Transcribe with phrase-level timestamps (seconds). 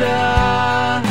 [0.00, 1.09] da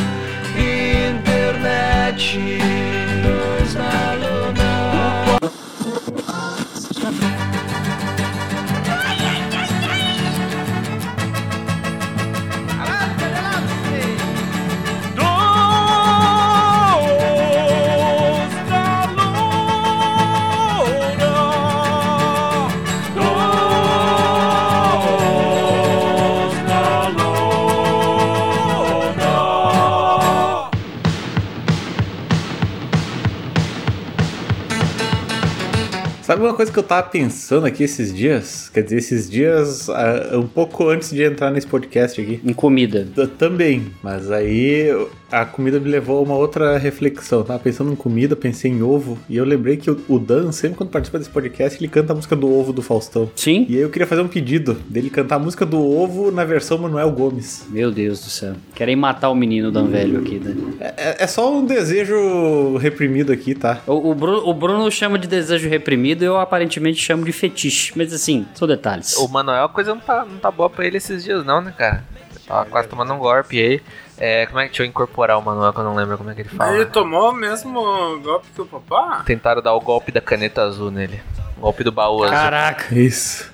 [36.40, 38.70] Sabe uma coisa que eu tava pensando aqui esses dias?
[38.74, 42.40] Quer dizer, esses dias, ah, um pouco antes de entrar nesse podcast aqui.
[42.46, 43.06] Em comida.
[43.14, 44.88] T- Também, mas aí
[45.32, 47.40] a comida me levou a uma outra reflexão.
[47.40, 50.52] Eu tava pensando em comida, pensei em ovo, e eu lembrei que o o Dan,
[50.52, 53.30] sempre quando participa desse podcast, ele canta a música do ovo do Faustão.
[53.36, 53.66] Sim?
[53.70, 56.78] E aí eu queria fazer um pedido dele cantar a música do ovo na versão
[56.78, 57.66] Manuel Gomes.
[57.70, 58.54] Meu Deus do céu.
[58.74, 60.56] Querem matar o menino Dan velho aqui, né?
[60.80, 63.82] É, é só um desejo reprimido aqui, tá?
[63.86, 67.94] O, o Bruno, o Bruno chama de desejo reprimido, eu aparentemente chamo de fetiche.
[67.96, 69.16] Mas assim, são detalhes.
[69.18, 71.74] O Manuel, a coisa não tá, não tá boa pra ele esses dias, não, né,
[71.78, 72.04] cara?
[72.48, 73.82] Tava quase tomando um golpe aí.
[74.22, 76.36] É, como é que deixa eu incorporar o Manuel que eu não lembro como é
[76.36, 76.76] que ele fala?
[76.76, 79.24] Ele tomou o mesmo golpe que o papá?
[79.26, 81.22] Tentaram dar o golpe da caneta azul nele.
[81.58, 82.36] O golpe do baú azul.
[82.36, 82.94] Caraca.
[82.94, 83.50] Isso.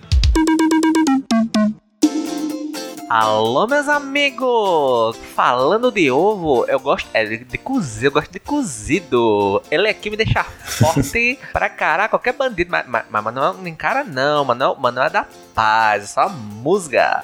[3.08, 5.16] Alô, meus amigos!
[5.36, 9.62] Falando de ovo, eu gosto é, de, de cozido, eu gosto de cozido.
[9.70, 12.72] Ele aqui me deixa forte pra caralho qualquer bandido.
[12.72, 17.24] Mas, mas, mas Manuel não encara não, Manuel, Manuel é da paz, é só musga.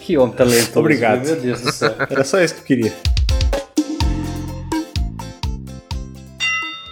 [0.00, 0.78] Que homem talentoso.
[0.80, 1.24] Obrigado.
[1.24, 1.94] Meu Deus do céu.
[1.98, 2.92] Era só isso que eu queria.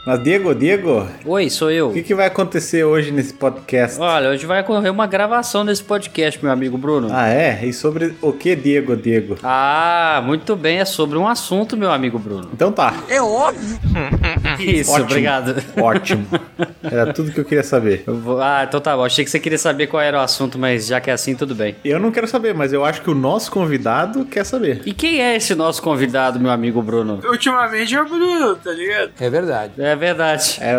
[0.07, 1.89] Mas, Diego, Diego, Oi, sou eu.
[1.89, 3.99] o que, que vai acontecer hoje nesse podcast?
[3.99, 7.09] Olha, hoje vai ocorrer uma gravação desse podcast, meu amigo Bruno.
[7.11, 7.65] Ah, é?
[7.65, 9.39] E sobre o que, Diego, Diego?
[9.43, 12.51] Ah, muito bem, é sobre um assunto, meu amigo Bruno.
[12.53, 12.93] Então tá,
[14.61, 15.07] Isso, Ótimo.
[15.07, 15.57] obrigado.
[15.81, 16.27] ótimo.
[16.83, 18.05] Era tudo que eu queria saber.
[18.07, 19.05] Eu vou- Ah, então tá bom.
[19.05, 21.55] Achei que você queria saber qual era o assunto, mas já que é assim, tudo
[21.55, 21.77] bem.
[21.83, 24.83] Eu não quero saber, mas eu acho que o nosso convidado quer saber.
[24.85, 27.21] E quem é esse nosso convidado, meu amigo Bruno?
[27.25, 29.11] Ultimamente é o Bruno, tá ligado?
[29.19, 29.73] É verdade.
[29.79, 29.94] É,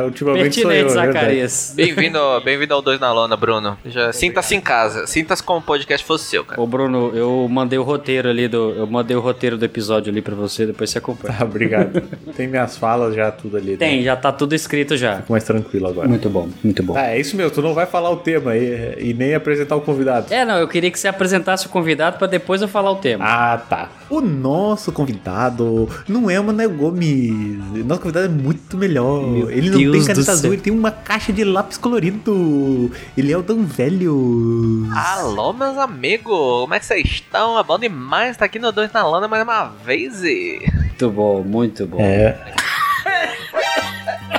[0.06, 1.14] ultimamente sou eu, Pertinente, é verdade.
[1.14, 1.74] Zacarias.
[1.76, 3.78] Bem-vindo bem ao Dois na Lona, Bruno.
[3.86, 5.08] Já Sinta-se em casa.
[5.08, 6.60] Sinta-se como o podcast fosse seu, cara.
[6.62, 8.72] Ô Bruno, eu mandei o roteiro ali do.
[8.72, 11.36] Eu mandei o roteiro do episódio ali pra você, depois você acompanha.
[11.40, 12.02] Ah, obrigado.
[12.36, 13.72] Tem minhas falas já, tudo ali.
[13.72, 13.78] né?
[13.78, 15.18] Tem, já tá tudo escrito já.
[15.18, 16.08] Fico mais tranquilo agora.
[16.08, 16.96] Muito bom, muito bom.
[16.98, 19.82] Ah, é isso mesmo, tu não vai falar o tema e, e nem apresentar o
[19.82, 20.34] convidado.
[20.34, 23.26] É, não, eu queria que você apresentasse o convidado pra depois eu falar o tema.
[23.26, 23.90] Ah, tá.
[24.10, 27.58] O nosso convidado não é o Manuel Gomes.
[27.86, 29.28] Nosso convidado é muito melhor.
[29.28, 30.34] Meu ele não Deus tem caneta céu.
[30.34, 32.92] azul, ele tem uma caixa de lápis colorido.
[33.18, 34.88] Ele é o tão velho.
[34.96, 36.32] Alô, meus amigos!
[36.62, 37.58] Como é que vocês estão?
[37.60, 40.24] É bom demais estar aqui no Dois na Lona mais uma vez.
[40.24, 42.00] e- Muito bom, muito bom.
[42.00, 42.38] É.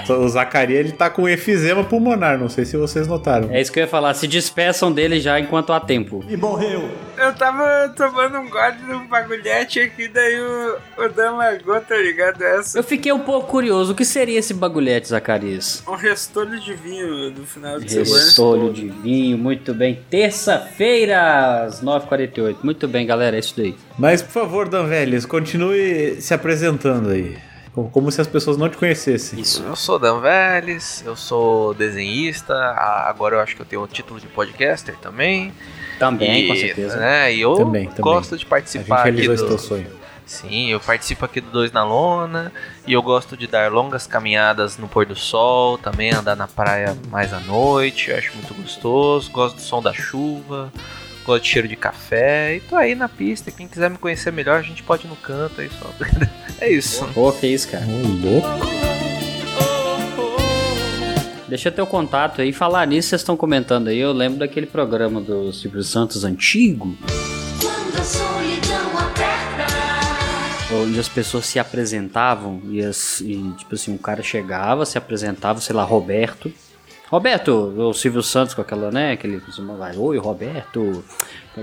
[0.08, 3.50] o Zacarias, ele tá com efizema pulmonar, não sei se vocês notaram.
[3.50, 6.24] É isso que eu ia falar, se despeçam dele já enquanto há tempo.
[7.16, 11.96] Eu tava tomando um gole de um bagulhete aqui, daí o, o Dan largou, tá
[11.96, 12.42] ligado?
[12.42, 12.78] Essa.
[12.78, 15.82] Eu fiquei um pouco curioso, o que seria esse bagulhete, Zacarias?
[15.88, 18.24] Um restolho de vinho do final de semana.
[18.24, 19.98] Restolho de vinho, muito bem.
[20.10, 22.56] Terça-feira, às 9h48.
[22.62, 23.74] Muito bem, galera, é isso daí.
[23.98, 27.36] Mas, por favor, Dan Vélez, continue se apresentando aí.
[27.92, 29.38] Como- se as pessoas não te conhecessem.
[29.38, 29.62] Isso.
[29.62, 32.54] Eu sou Dan Vélez, eu sou desenhista,
[33.06, 35.52] agora eu acho que eu tenho o título de podcaster também.
[35.98, 36.96] Também, E, com certeza.
[36.96, 38.00] Né, e eu Também, também.
[38.02, 39.46] gosto de A gente participar aqui do...
[39.46, 39.86] teu sonho.
[40.26, 42.50] Sim, eu participo aqui do Dois na Lona
[42.84, 46.96] e eu gosto de dar longas caminhadas no pôr do sol, também andar na praia
[47.10, 50.72] mais à noite, eu acho muito gostoso, gosto do som da chuva,
[51.26, 53.50] gosto de cheiro de café e tô aí na pista.
[53.50, 55.90] Quem quiser me conhecer melhor, a gente pode ir no canto aí só.
[56.60, 57.04] é isso.
[57.12, 57.84] Pô, que isso, cara.
[57.84, 58.76] Ô, louco.
[61.48, 62.52] Deixa eu ter o contato aí.
[62.52, 63.98] Falar nisso, vocês estão comentando aí.
[63.98, 66.96] Eu lembro daquele programa do Silvio Santos antigo,
[67.60, 70.74] Quando a solidão aperta.
[70.74, 75.60] onde as pessoas se apresentavam e, as- e, tipo assim, um cara chegava, se apresentava,
[75.60, 76.52] sei lá, Roberto.
[77.08, 79.12] Roberto, o Silvio Santos com aquela, né?
[79.12, 79.40] Aquele.
[79.96, 81.04] Oi, Roberto.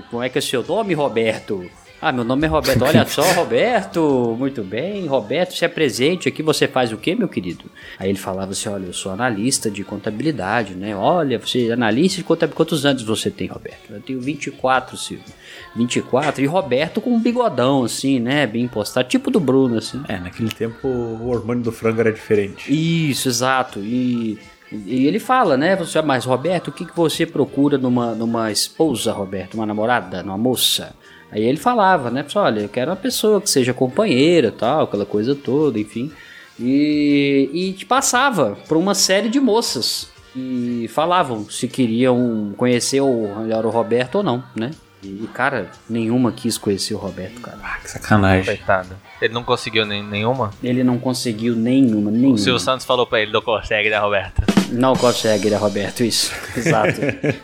[0.09, 1.69] Como é que é seu nome, Roberto?
[2.05, 2.83] Ah, meu nome é Roberto.
[2.83, 4.35] Olha só, Roberto.
[4.37, 5.05] Muito bem.
[5.05, 7.63] Roberto, se é presente aqui, você faz o quê, meu querido?
[7.97, 10.93] Aí ele falava assim: Olha, eu sou analista de contabilidade, né?
[10.95, 12.57] Olha, você é analista de contabilidade.
[12.57, 13.89] Quantos anos você tem, Roberto?
[13.89, 15.25] Eu tenho 24, Silvio.
[15.75, 16.43] 24.
[16.43, 18.45] E Roberto com um bigodão, assim, né?
[18.47, 19.07] Bem postado.
[19.07, 20.03] Tipo do Bruno, assim.
[20.07, 22.69] É, naquele tempo o hormônio do frango era diferente.
[22.69, 23.79] Isso, exato.
[23.79, 24.37] E,
[24.85, 25.75] e ele fala, né?
[25.75, 29.53] Você, mas Roberto, o que, que você procura numa, numa esposa, Roberto?
[29.53, 30.95] Uma namorada, numa moça?
[31.31, 32.23] Aí ele falava, né?
[32.23, 36.11] Pessoal, olha, eu quero uma pessoa que seja companheira, tal, aquela coisa toda, enfim.
[36.59, 43.05] E, e te passava por uma série de moças e falavam se queriam conhecer o,
[43.05, 44.71] o Roberto ou não, né?
[45.07, 47.57] E, cara, nenhuma quis conhecer o Roberto, cara.
[47.63, 48.45] Ah, que sacanagem.
[48.55, 48.89] Coitado.
[49.21, 50.51] Ele não conseguiu nem, nenhuma?
[50.63, 52.35] Ele não conseguiu nenhuma, nenhuma.
[52.35, 54.41] O Silvio Santos falou pra ele, não consegue, né, Roberto?
[54.71, 56.03] Não consegue, né, Roberto?
[56.03, 56.99] Isso, exato.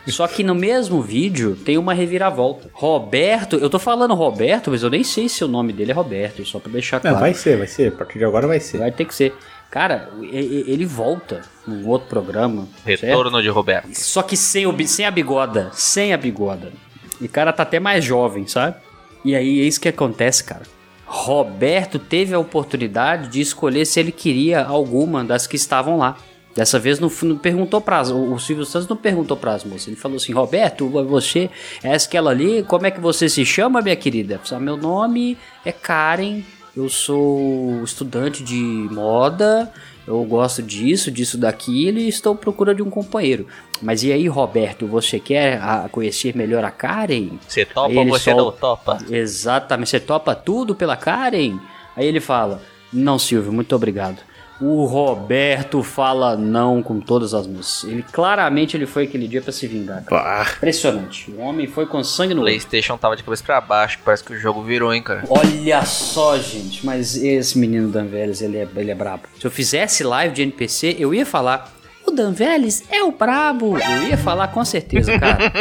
[0.08, 2.68] Só que no mesmo vídeo tem uma reviravolta.
[2.72, 6.44] Roberto, eu tô falando Roberto, mas eu nem sei se o nome dele é Roberto,
[6.44, 7.20] só pra deixar Não, claro.
[7.20, 7.88] vai ser, vai ser.
[7.88, 8.78] A partir de agora vai ser.
[8.78, 9.34] Vai ter que ser.
[9.70, 12.66] Cara, ele volta num outro programa.
[12.84, 13.02] certo?
[13.02, 13.94] Retorno de Roberto.
[13.94, 15.70] Só que sem, o, sem a bigoda.
[15.72, 16.72] Sem a bigoda.
[17.20, 18.76] E o cara tá até mais jovem, sabe?
[19.24, 20.62] E aí é isso que acontece, cara.
[21.06, 26.16] Roberto teve a oportunidade de escolher se ele queria alguma das que estavam lá.
[26.54, 29.88] Dessa vez não, não perguntou para o, Silvio Santos não perguntou para as moças.
[29.88, 31.48] Ele falou assim: Roberto, você
[31.82, 32.62] é aquela ali?
[32.64, 34.34] Como é que você se chama, minha querida?
[34.34, 36.42] Ela falou, Meu nome é Karen.
[36.76, 38.54] Eu sou estudante de
[38.90, 39.72] moda.
[40.10, 43.46] Eu gosto disso, disso, daquilo e estou à procura de um companheiro.
[43.80, 47.30] Mas e aí, Roberto, você quer ah, conhecer melhor a Karen?
[47.46, 48.98] Você topa ou você sol- não topa?
[49.08, 51.58] Exatamente, você topa tudo pela Karen?
[51.96, 52.60] Aí ele fala:
[52.92, 54.18] Não, Silvio, muito obrigado.
[54.60, 57.88] O Roberto fala não com todas as moças.
[57.90, 60.04] Ele claramente ele foi aquele dia pra se vingar.
[60.04, 60.44] cara.
[60.44, 60.52] Pá.
[60.56, 61.30] Impressionante.
[61.30, 62.42] O homem foi com sangue no.
[62.42, 65.24] Playstation tava de cabeça pra baixo, parece que o jogo virou, hein, cara.
[65.28, 69.22] Olha só, gente, mas esse menino Dan Vélez, ele é, ele é brabo.
[69.38, 71.72] Se eu fizesse live de NPC, eu ia falar.
[72.06, 73.78] O Dan Vélez é o brabo.
[73.78, 75.38] Eu ia falar com certeza, cara.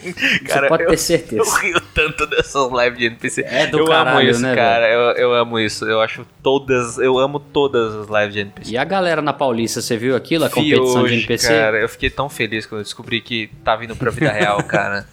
[0.00, 1.42] Você pode eu, ter certeza.
[1.46, 3.44] Eu rio tanto dessas lives de NPC.
[3.46, 4.88] É do eu amo caralho, isso, né, cara.
[4.88, 5.84] Eu, eu amo isso.
[5.84, 6.96] Eu acho todas.
[6.96, 8.70] Eu amo todas as lives de NPC.
[8.72, 10.44] E a galera na Paulista, você viu aquilo?
[10.44, 11.48] A Vi competição hoje, de NPC?
[11.48, 15.04] Cara, eu fiquei tão feliz quando eu descobri que tava indo pra vida real, cara.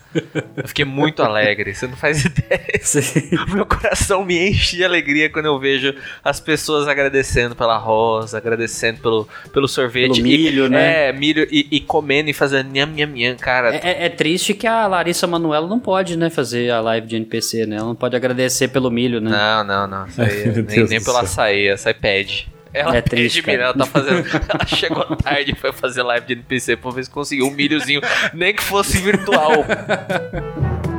[0.56, 2.62] Eu fiquei muito alegre, você não faz ideia.
[3.52, 9.00] Meu coração me enche de alegria quando eu vejo as pessoas agradecendo pela rosa, agradecendo
[9.02, 10.12] pelo, pelo sorvete.
[10.22, 11.10] Pelo milho, e, né?
[11.10, 13.74] É, milho e, e comendo e fazendo nham, nham, nham, cara.
[13.76, 17.16] É, é- é triste que a Larissa Manoela não pode, né, fazer a live de
[17.16, 17.78] NPC, né?
[17.78, 19.32] Ela não pode agradecer pelo milho, né?
[19.32, 20.06] Não, não, não.
[20.06, 21.44] Isso aí, nem, nem do pelo céu.
[21.44, 22.48] açaí, açaí pede.
[22.74, 23.64] Ela É pede triste, milho, cara.
[23.66, 24.26] ela tá fazendo.
[24.50, 28.02] ela chegou tarde e foi fazer live de NPC pra ver se conseguiu um milhozinho,
[28.34, 29.52] nem que fosse virtual.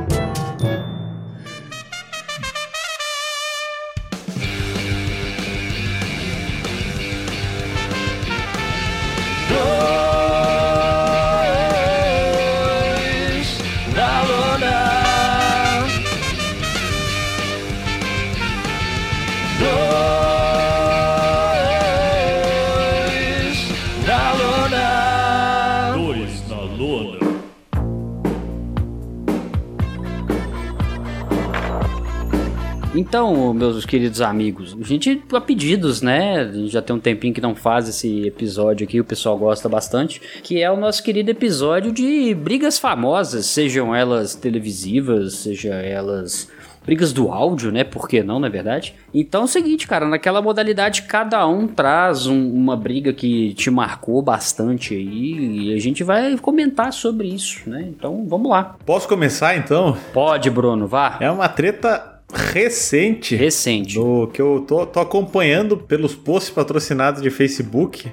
[33.07, 36.39] Então, meus queridos amigos, a gente, a pedidos, né?
[36.39, 39.69] A gente já tem um tempinho que não faz esse episódio aqui, o pessoal gosta
[39.69, 46.49] bastante, que é o nosso querido episódio de brigas famosas, sejam elas televisivas, seja elas
[46.83, 47.83] brigas do áudio, né?
[47.83, 48.95] Por que não, na verdade?
[49.13, 53.69] Então é o seguinte, cara, naquela modalidade cada um traz um- uma briga que te
[53.69, 57.85] marcou bastante aí e a gente vai comentar sobre isso, né?
[57.87, 58.75] Então vamos lá.
[58.85, 59.95] Posso começar então?
[60.11, 61.17] Pode, Bruno, vá.
[61.19, 63.35] É uma treta recente.
[63.35, 63.95] Recente.
[63.95, 68.11] do que eu tô, tô acompanhando pelos posts patrocinados de Facebook.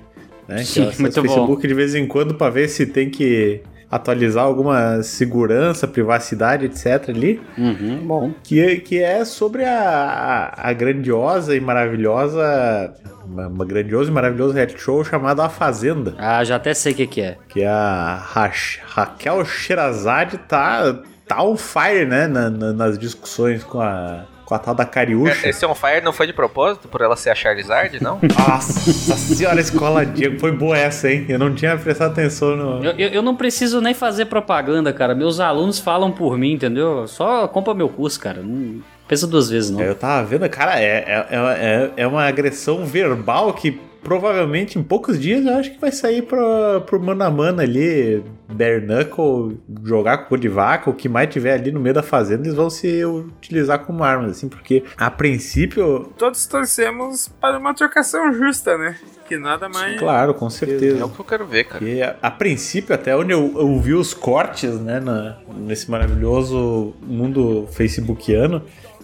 [0.49, 1.29] Né, que Sim, eu acesso muito bom.
[1.29, 3.63] Facebook de vez em quando para ver se tem que
[3.93, 7.11] atualizar alguma segurança, privacidade, etc.
[7.11, 7.39] ali.
[7.59, 8.33] Uhum, bom.
[8.43, 12.95] Que, que é sobre a, a, a grandiosa e maravilhosa.
[13.27, 16.15] Uma, uma grandiosa e maravilhosa reality show chamada A Fazenda.
[16.19, 17.37] Ah, já até sei o que, que é.
[17.49, 18.51] Que a Ra
[18.87, 21.03] Raquel Sherazade tá,
[21.35, 22.27] tá on fire, né?
[22.27, 25.49] na- na- nas discussões com a, com a tal da Cariúcha.
[25.49, 28.19] Esse on fire não foi de propósito por ela ser a Charizard, não?
[28.49, 30.39] Nossa senhora, escola Diego.
[30.39, 31.27] Foi boa essa, hein?
[31.29, 32.85] Eu não tinha prestado atenção no.
[32.85, 35.15] Eu, eu, eu não preciso nem fazer propaganda, cara.
[35.15, 37.07] Meus alunos falam por mim, entendeu?
[37.09, 38.43] Só compra meu curso, cara.
[38.43, 38.83] Não
[39.13, 39.81] Pensa duas vezes, não.
[39.81, 44.83] É, Eu tava vendo, cara, é, é, é, é uma agressão verbal que provavelmente em
[44.83, 49.61] poucos dias eu acho que vai sair pro, pro mano a mano ali, bare knuckle,
[49.85, 52.55] jogar com cor de vaca, o que mais tiver ali no meio da fazenda, eles
[52.57, 58.77] vão se utilizar como armas, assim, porque a princípio, Todos torcemos para uma trocação justa,
[58.77, 58.97] né?
[59.29, 59.99] Que nada mais.
[59.99, 61.07] claro, com É certeza.
[61.07, 61.79] o que eu quero ver, cara.
[61.79, 66.93] Porque a, a princípio, até onde eu, eu vi os cortes, né, na- nesse maravilhoso
[67.07, 68.63] mundo facebookiano,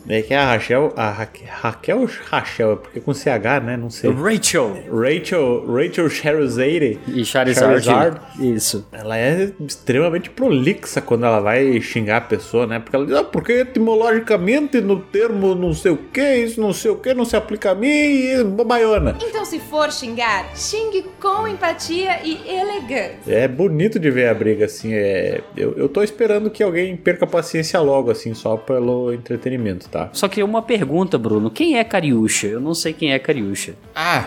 [0.09, 3.91] é que a Rachel, a Raque- Raquel ou Rachel, é porque com CH, né, não
[3.91, 4.11] sei.
[4.11, 7.85] Rachel Rachel, Rachel Sherazade, e Charizard.
[7.85, 8.21] Charizard.
[8.41, 8.87] Isso.
[8.93, 12.79] ela é extremamente prolixa quando ela vai xingar a pessoa, né?
[12.79, 16.91] Porque ela diz, ah, porque etimologicamente no termo não sei o que, isso não sei
[16.91, 19.17] o que, não se aplica a mim e bobaiona.
[19.21, 23.19] Então, se for xingar, xingue com empatia e elegância.
[23.27, 24.93] É bonito de ver a briga, assim.
[24.95, 25.41] É...
[25.57, 29.98] Eu, eu tô esperando que alguém perca a paciência logo, assim, só pelo entretenimento, tá?
[30.13, 31.51] Só que uma pergunta, Bruno.
[31.51, 32.47] Quem é Cariúcha?
[32.47, 33.75] Eu não sei quem é Cariúcha.
[33.95, 34.25] Ah,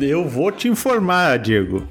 [0.00, 1.86] eu vou te informar, Diego.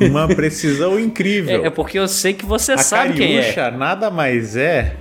[0.00, 1.64] Uma precisão incrível.
[1.64, 3.40] É, é porque eu sei que você a sabe quem é.
[3.40, 4.96] Cariúcha nada mais é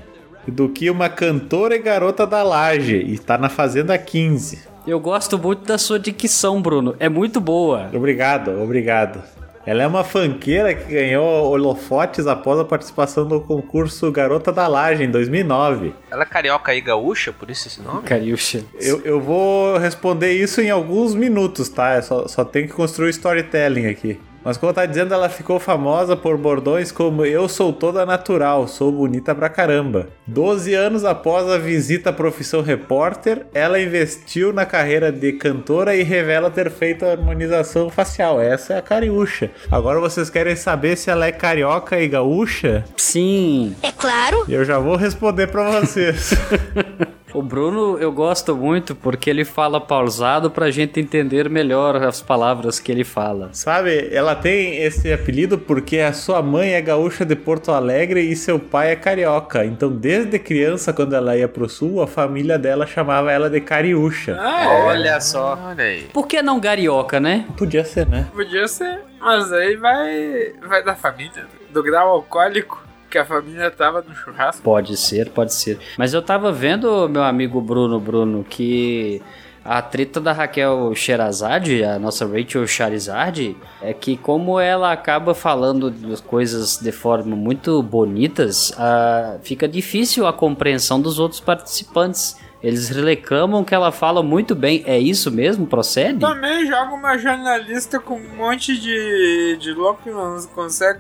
[0.48, 2.96] do que uma cantora e garota da laje.
[2.96, 4.68] E tá na Fazenda 15.
[4.88, 6.96] Eu gosto muito da sua dicção, Bruno.
[6.98, 7.90] É muito boa.
[7.94, 9.22] Obrigado, obrigado.
[9.68, 15.04] Ela é uma fanqueira que ganhou holofotes após a participação no concurso Garota da Laje
[15.04, 15.94] em 2009.
[16.10, 18.04] Ela é carioca e gaúcha, por isso esse nome?
[18.04, 18.64] Cariúcha.
[18.80, 21.98] Eu, eu vou responder isso em alguns minutos, tá?
[21.98, 24.18] Eu só, só tenho que construir storytelling aqui.
[24.48, 28.90] Mas como tá dizendo, ela ficou famosa por bordões como Eu sou toda natural, sou
[28.94, 30.08] bonita pra caramba.
[30.26, 36.02] Doze anos após a visita à profissão repórter, ela investiu na carreira de cantora e
[36.02, 38.40] revela ter feito a harmonização facial.
[38.40, 39.52] Essa é a cariúcha.
[39.70, 42.86] Agora vocês querem saber se ela é carioca e gaúcha?
[42.96, 43.76] Sim.
[43.84, 44.46] É claro.
[44.48, 46.34] Eu já vou responder pra vocês.
[47.34, 52.80] O Bruno eu gosto muito porque ele fala pausado pra gente entender melhor as palavras
[52.80, 53.50] que ele fala.
[53.52, 58.36] Sabe, ela tem esse apelido porque a sua mãe é gaúcha de Porto Alegre e
[58.36, 59.66] seu pai é carioca.
[59.66, 64.38] Então, desde criança, quando ela ia pro sul, a família dela chamava ela de cariúcha.
[64.40, 64.68] Ah, é.
[64.86, 65.60] Olha só.
[65.62, 66.04] Olha aí.
[66.14, 67.46] Por que não garioca, né?
[67.58, 68.28] Podia ser, né?
[68.34, 69.02] Podia ser.
[69.20, 70.54] Mas aí vai.
[70.66, 71.46] Vai da família.
[71.72, 74.62] Do grau alcoólico que a família tava no churrasco.
[74.62, 75.80] Pode ser, pode ser.
[75.98, 79.22] Mas eu tava vendo, meu amigo Bruno, Bruno, que
[79.68, 85.92] a treta da Raquel Sherazade, a nossa Rachel Charizard, é que como ela acaba falando
[85.92, 92.38] das coisas de forma muito bonitas, ah, fica difícil a compreensão dos outros participantes.
[92.68, 94.84] Eles reclamam que ela fala muito bem.
[94.86, 95.66] É isso mesmo?
[95.66, 96.20] Procede?
[96.20, 101.00] Também joga uma jornalista com um monte de, de louco que não consegue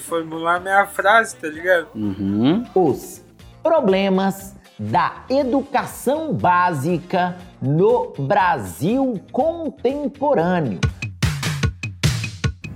[0.00, 1.86] formular meia frase, tá ligado?
[1.94, 2.62] Uhum.
[2.74, 3.24] os
[3.62, 10.78] problemas da educação básica no Brasil contemporâneo.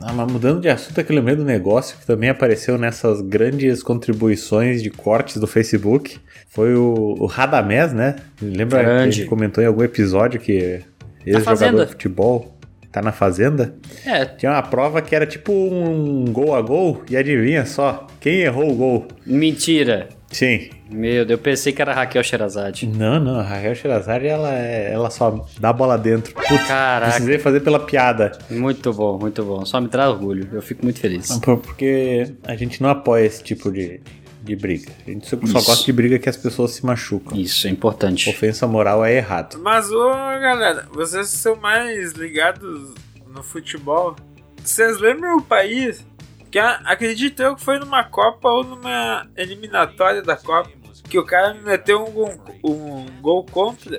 [0.00, 4.82] Ah, mas mudando de assunto, aquele lembrei do negócio que também apareceu nessas grandes contribuições
[4.82, 6.18] de cortes do Facebook.
[6.54, 8.16] Foi o, o Radamés, né?
[8.40, 9.16] Lembra que a Grande.
[9.16, 10.80] gente comentou em algum episódio que
[11.24, 12.54] ex-jogador de futebol
[12.90, 13.74] tá na fazenda?
[14.04, 18.40] É, Tinha uma prova que era tipo um gol a gol, e adivinha só, quem
[18.40, 19.08] errou o gol?
[19.24, 20.08] mentira.
[20.30, 20.68] Sim.
[20.90, 22.86] Meu Deus, eu pensei que era Raquel Sherazade.
[22.86, 26.34] Não, não, a Raquel Sherazade, ela, é- ela só dá a bola dentro.
[26.34, 27.12] Putz, Caraca.
[27.12, 28.32] precisei fazer pela piada.
[28.50, 29.64] Muito bom, muito bom.
[29.66, 30.48] Só me traz orgulho.
[30.52, 31.36] Eu fico muito feliz.
[31.38, 34.00] Por- Porque a gente não apoia esse tipo de,
[34.42, 34.92] de briga.
[35.06, 37.38] A gente só, gosta de briga que as pessoas se machucam.
[37.38, 38.28] Isso é importante.
[38.28, 39.58] Ofensa moral é errado.
[39.60, 42.92] Mas, ô galera, vocês são mais ligados
[43.28, 44.16] no futebol.
[44.62, 46.04] Vocês lembram o país
[46.50, 50.70] que acredito eu que foi numa Copa ou numa eliminatória da Copa
[51.08, 53.98] que o cara me meteu um, gol- um gol contra.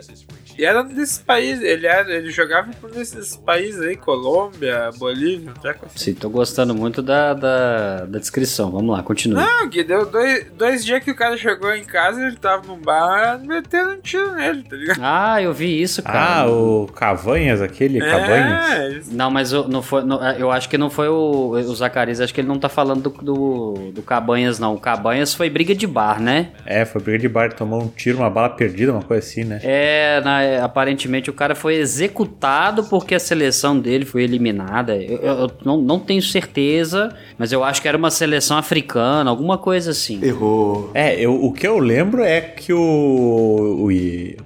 [0.58, 4.90] E era um desses países, ele, era, ele jogava por um desses países aí, Colômbia,
[4.98, 5.98] Bolívia, um treco assim.
[5.98, 8.72] Sim, tô gostando muito da, da, da descrição.
[8.72, 9.36] Vamos lá, continue.
[9.44, 12.78] Não, que deu dois, dois dias que o cara chegou em casa, ele tava num
[12.78, 15.00] bar, meteram um tiro nele, tá ligado?
[15.02, 16.42] Ah, eu vi isso, cara.
[16.44, 18.70] Ah, o Cavanhas, aquele Cavanhas?
[18.74, 21.76] É, eles- Não, mas eu, não foi, não, eu acho que não foi o, o
[21.76, 24.76] Zacarias, acho que ele não tá falando do, do, do Cabanhas, não.
[24.76, 26.52] O Cabanhas foi briga de bar, né?
[26.66, 29.60] É, foi briga de bar, tomou um tiro, uma bala perdida, uma coisa assim, né?
[29.64, 34.96] É, na- aparentemente o cara foi executado porque a seleção dele foi eliminada.
[34.96, 39.30] Eu, eu- eu não, não tenho certeza, mas eu acho que era uma seleção africana,
[39.30, 40.20] alguma coisa assim.
[40.94, 43.90] É, eu, o que eu lembro é que o, o,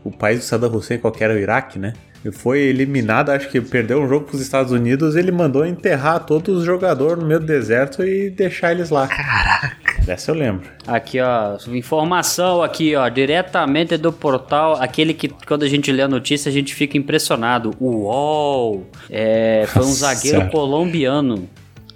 [0.09, 1.93] o país do Saddam Hussein, qual que era o Iraque, né?
[2.31, 6.63] Foi eliminado, acho que perdeu um jogo pros Estados Unidos, ele mandou enterrar todos os
[6.63, 9.07] jogadores no meio do deserto e deixar eles lá.
[9.07, 9.77] Caraca.
[10.05, 10.69] Dessa eu lembro.
[10.87, 16.07] Aqui, ó, informação aqui, ó, diretamente do portal, aquele que quando a gente lê a
[16.07, 17.75] notícia a gente fica impressionado.
[17.79, 18.89] O UOL.
[19.09, 21.49] É, foi um Nossa zagueiro colombiano.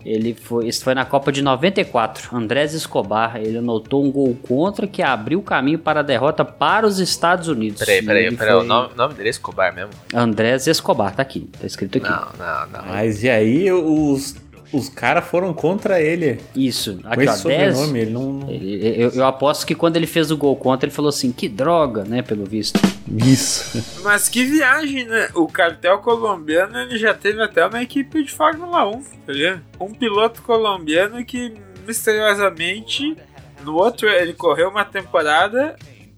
[0.05, 2.36] Ele foi, isso foi na Copa de 94.
[2.36, 6.88] Andrés Escobar, ele anotou um gol contra que abriu o caminho para a derrota para
[6.88, 7.79] os Estados Unidos.
[7.79, 8.53] Peraí, peraí, peraí.
[8.55, 9.91] O foi nome, o nome dele é Escobar mesmo?
[10.13, 12.10] Andrés Escobar, tá aqui, tá escrito aqui.
[12.10, 12.86] Não, não, não.
[12.88, 14.36] Mas e aí os,
[14.74, 16.39] os caras foram contra ele.
[16.55, 18.50] Isso, Com aqui ó, esse 10, sobrenome, ele não.
[18.50, 21.48] Ele- Eu, eu aposto que quando ele fez o gol contra, ele falou assim: que
[21.48, 22.22] droga, né?
[22.22, 22.79] Pelo visto.
[23.17, 24.01] Isso.
[24.03, 25.29] Mas que viagem, né?
[25.33, 29.61] O cartel colombiano ele já teve até uma equipe de Fórmula 1, tá ligado?
[29.79, 31.53] Um piloto colombiano que
[31.85, 33.17] misteriosamente
[33.63, 35.75] no outro ele correu uma temporada,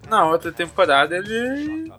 [0.08, 1.90] na outra temporada ele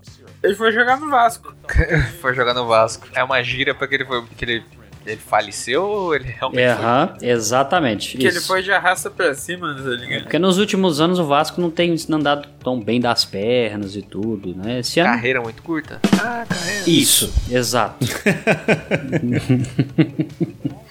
[0.46, 1.56] ele foi jogar no Vasco.
[2.22, 3.08] Foi jogar no Vasco.
[3.16, 4.24] É uma gíria pra que ele foi.
[4.38, 4.66] Que ele,
[5.06, 8.18] ele faleceu ou ele realmente É, aham, exatamente.
[8.18, 10.24] Que ele foi de arrasta pra cima, ligado?
[10.24, 14.56] Porque nos últimos anos o Vasco não tem andado tão bem das pernas e tudo,
[14.56, 14.80] né?
[14.80, 15.04] Esse foi?
[15.04, 15.16] ano.
[15.16, 16.00] Carreira muito curta?
[16.20, 16.90] Ah, carreira.
[16.90, 18.06] Isso, exato.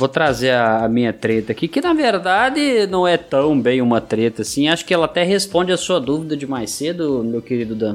[0.00, 4.00] Vou trazer a, a minha treta aqui, que na verdade não é tão bem uma
[4.00, 4.66] treta assim.
[4.66, 7.94] Acho que ela até responde a sua dúvida de mais cedo, meu querido Dan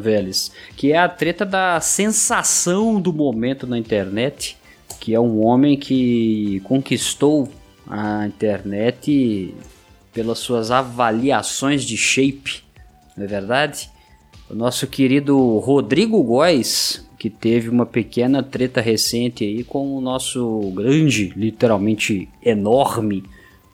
[0.76, 4.56] que é a treta da sensação do momento na internet,
[5.00, 7.50] que é um homem que conquistou
[7.90, 9.56] a internet
[10.14, 12.62] pelas suas avaliações de shape,
[13.18, 13.90] não é verdade?
[14.48, 20.72] O nosso querido Rodrigo Góes, que teve uma pequena treta recente aí com o nosso
[20.76, 23.24] grande, literalmente enorme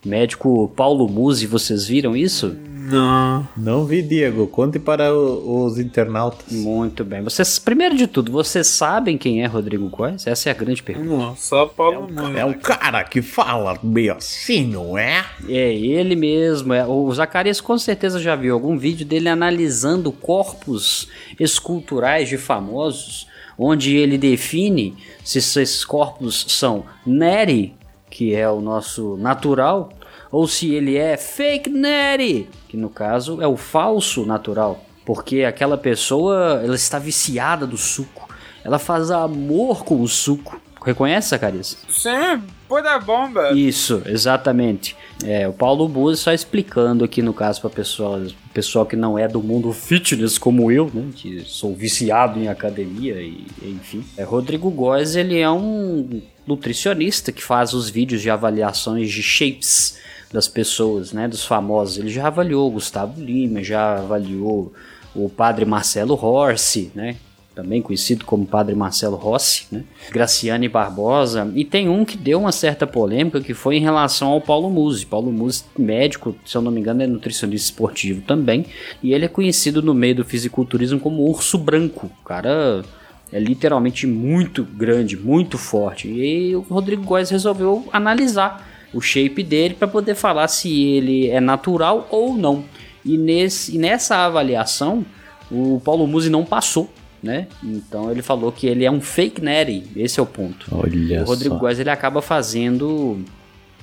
[0.06, 2.56] médico Paulo Musi, vocês viram isso?
[2.84, 3.48] Não.
[3.56, 4.48] Não vi, Diego.
[4.48, 6.52] Conte para o- os internautas.
[6.52, 7.22] Muito bem.
[7.22, 10.26] Vocês, primeiro de tudo, vocês sabem quem é Rodrigo Góes?
[10.26, 11.08] Essa é a grande pergunta.
[11.08, 12.40] Não, só Paulo Moura.
[12.40, 15.24] É um cara que fala meio assim, não é?
[15.48, 16.74] É ele mesmo.
[16.74, 16.86] É.
[16.86, 21.08] O Zacarias com certeza já viu algum vídeo dele analisando corpos
[21.40, 23.28] esculturais de famosos,
[23.62, 27.76] onde ele define se esses corpos são neri,
[28.10, 29.90] que é o nosso natural,
[30.32, 35.78] ou se ele é fake neri, que no caso é o falso natural, porque aquela
[35.78, 38.30] pessoa ela está viciada do suco.
[38.64, 40.60] Ela faz amor com o suco.
[40.84, 41.78] Reconhece, Zacarias?
[41.90, 43.52] Sim, pura bomba.
[43.52, 44.96] Isso, exatamente.
[45.24, 48.20] É, o Paulo Buzzi só explicando aqui no caso para pessoal,
[48.52, 53.22] pessoal que não é do mundo fitness como eu, né, que sou viciado em academia
[53.22, 54.04] e enfim.
[54.18, 60.00] É, Rodrigo Góes, ele é um nutricionista que faz os vídeos de avaliações de shapes
[60.34, 62.00] das pessoas, né, dos famosos.
[62.00, 64.74] Ele já avaliou o Gustavo Lima, já avaliou
[65.14, 67.18] o padre Marcelo Horse, né,
[67.54, 69.84] também conhecido como Padre Marcelo Rossi, né?
[70.10, 74.42] Graciane Barbosa, e tem um que deu uma certa polêmica que foi em relação ao
[74.42, 75.06] Paulo Musi.
[75.06, 78.66] Paulo Musi, médico, se eu não me engano, é nutricionista esportivo também,
[79.04, 82.10] e ele é conhecido no meio do fisiculturismo como urso branco.
[82.22, 82.84] O cara
[83.32, 86.08] é literalmente muito grande, muito forte.
[86.08, 91.40] E o Rodrigo Góes resolveu analisar o shape dele para poder falar se ele é
[91.40, 92.64] natural ou não.
[93.04, 95.06] E, nesse, e nessa avaliação,
[95.50, 96.90] o Paulo Musi não passou,
[97.22, 97.48] né?
[97.64, 100.68] Então ele falou que ele é um fake neri, esse é o ponto.
[100.72, 101.62] Olha o Rodrigo só.
[101.62, 103.24] Góes ele acaba fazendo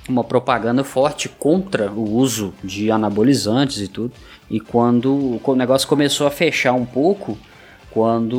[0.08, 4.12] uma propaganda forte contra o uso de anabolizantes e tudo.
[4.50, 7.36] E quando o negócio começou a fechar um pouco,
[7.90, 8.38] quando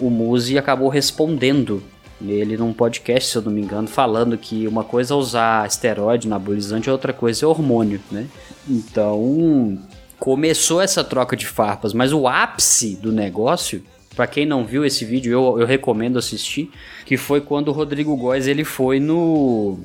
[0.00, 1.82] o Muzi acabou respondendo
[2.22, 6.26] ele num podcast, se eu não me engano, falando que uma coisa é usar esteroide,
[6.26, 8.26] anabolizante, e outra coisa é hormônio, né?
[8.68, 9.78] Então,
[10.18, 13.82] começou essa troca de farpas, mas o ápice do negócio,
[14.20, 16.70] para quem não viu esse vídeo, eu, eu recomendo assistir,
[17.06, 19.78] que foi quando o Rodrigo Góes ele foi no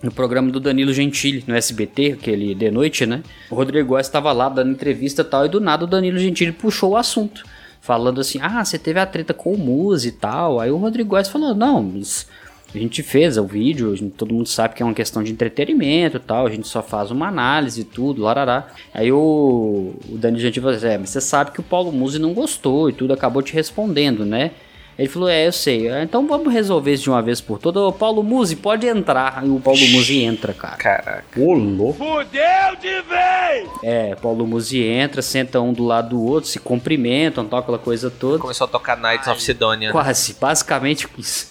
[0.00, 3.20] no programa do Danilo Gentili, no SBT, aquele de noite, né?
[3.50, 6.52] O Rodrigo Góes estava lá dando entrevista e tal, e do nada o Danilo Gentili
[6.52, 7.42] puxou o assunto,
[7.80, 10.60] falando assim: "Ah, você teve a treta com o Muzi e tal".
[10.60, 12.28] Aí o Rodrigo Góes falou: "Não, mas
[12.74, 16.16] a gente fez o vídeo, gente- todo mundo sabe que é uma questão de entretenimento
[16.16, 18.68] e tal, a gente só faz uma análise e tudo, larará.
[18.94, 22.18] Aí o, o Danilo Gentili falou assim, é, mas você sabe que o Paulo Musi
[22.18, 24.52] não gostou e tudo, acabou te respondendo, né?
[24.98, 27.82] Ele falou, é, eu sei, "É, então vamos resolver isso de uma vez por todas.
[27.82, 29.38] Ô, Paulo Musi, pode entrar.
[29.38, 30.76] Aí o Paulo Musi entra, cara.
[30.76, 31.40] Caraca.
[31.40, 31.94] Ô, louco.
[32.04, 33.70] Fudeu de vez!
[33.82, 38.10] É, Paulo Musi entra, senta um do lado do outro, se cumprimentam, tal, aquela coisa
[38.10, 38.38] toda.
[38.40, 39.90] Começou a tocar Knights of Sidonia.
[39.90, 41.48] Quase, basicamente isso.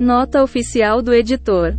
[0.00, 1.74] Nota oficial do editor.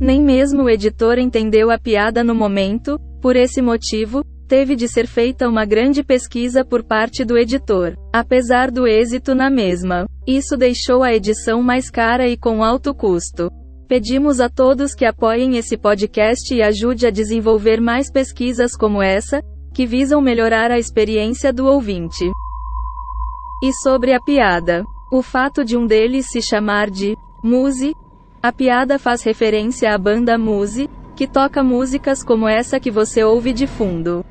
[0.00, 5.08] Nem mesmo o editor entendeu a piada no momento, Por esse motivo, teve de ser
[5.08, 10.06] feita uma grande pesquisa por parte do editor, apesar do êxito na mesma.
[10.24, 13.50] Isso deixou a edição mais cara e com alto custo.
[13.88, 19.42] Pedimos a todos que apoiem esse podcast e ajude a desenvolver mais pesquisas como essa,
[19.74, 22.30] que visam melhorar a experiência do ouvinte.
[23.60, 24.84] E sobre a piada.
[25.12, 27.96] O fato de um deles se chamar de Muse,
[28.42, 33.54] a piada faz referência à banda Muse, que toca músicas como essa que você ouve
[33.54, 34.22] de fundo.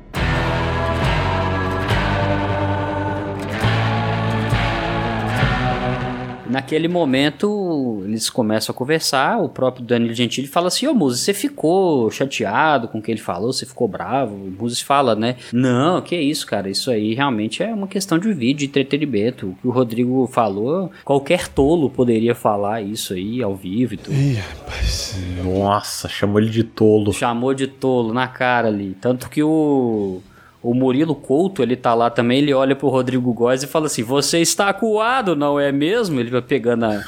[6.50, 9.38] Naquele momento, eles começam a conversar.
[9.38, 13.20] O próprio Danilo Gentili fala assim: Ô Muzi, você ficou chateado com o que ele
[13.20, 13.52] falou?
[13.52, 14.34] Você ficou bravo?
[14.34, 15.36] O Muzi fala, né?
[15.52, 16.68] Não, que isso, cara.
[16.68, 19.48] Isso aí realmente é uma questão de vídeo, de entretenimento.
[19.48, 24.14] O que o Rodrigo falou, qualquer tolo poderia falar isso aí ao vivo e tudo.
[24.14, 25.16] Ih, rapaz.
[25.44, 27.12] Nossa, chamou ele de tolo.
[27.12, 28.96] Chamou de tolo na cara ali.
[29.00, 30.20] Tanto que o.
[30.62, 34.02] O Murilo Couto, ele tá lá também, ele olha pro Rodrigo Góes e fala assim:
[34.02, 36.20] Você está acuado, não é mesmo?
[36.20, 37.02] Ele vai pegando a-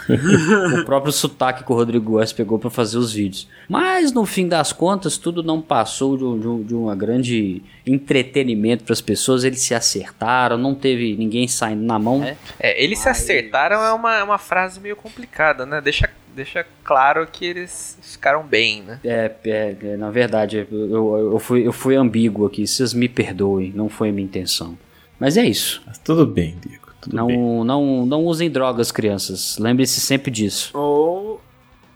[0.81, 3.47] o próprio sotaque que o Rodrigo Góes pegou pra fazer os vídeos.
[3.69, 7.63] Mas no fim das contas, tudo não passou de, um- de um- de uma grande
[7.87, 9.45] entretenimento pras pessoas.
[9.45, 12.23] Eles se acertaram, não teve ninguém saindo na mão.
[12.59, 15.81] É, eles se acertaram é uma, é uma frase meio complicada, né?
[15.81, 19.01] Deixa, deixa claro que eles ficaram bem, né?
[19.05, 22.67] É, é, é, na verdade, eu, eu, fui, eu fui ambíguo aqui.
[22.67, 24.77] Vocês me perdoem, não foi a minha intenção.
[25.19, 25.83] Mas é isso.
[25.87, 26.89] Mas tudo bem, Diego.
[27.01, 27.65] Tudo Não, bem.
[27.65, 29.59] não, não usem drogas, crianças.
[29.59, 30.77] Lembre-se sempre disso.
[30.77, 31.41] Ou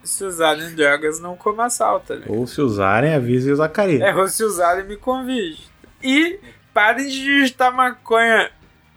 [0.03, 2.33] se usarem drogas, não coma sal, tá ligado?
[2.35, 4.01] Ou se usarem, avise o Zacarias.
[4.03, 5.62] É, ou se usarem, me convide.
[6.03, 6.38] E
[6.75, 8.51] parem de digitar maconha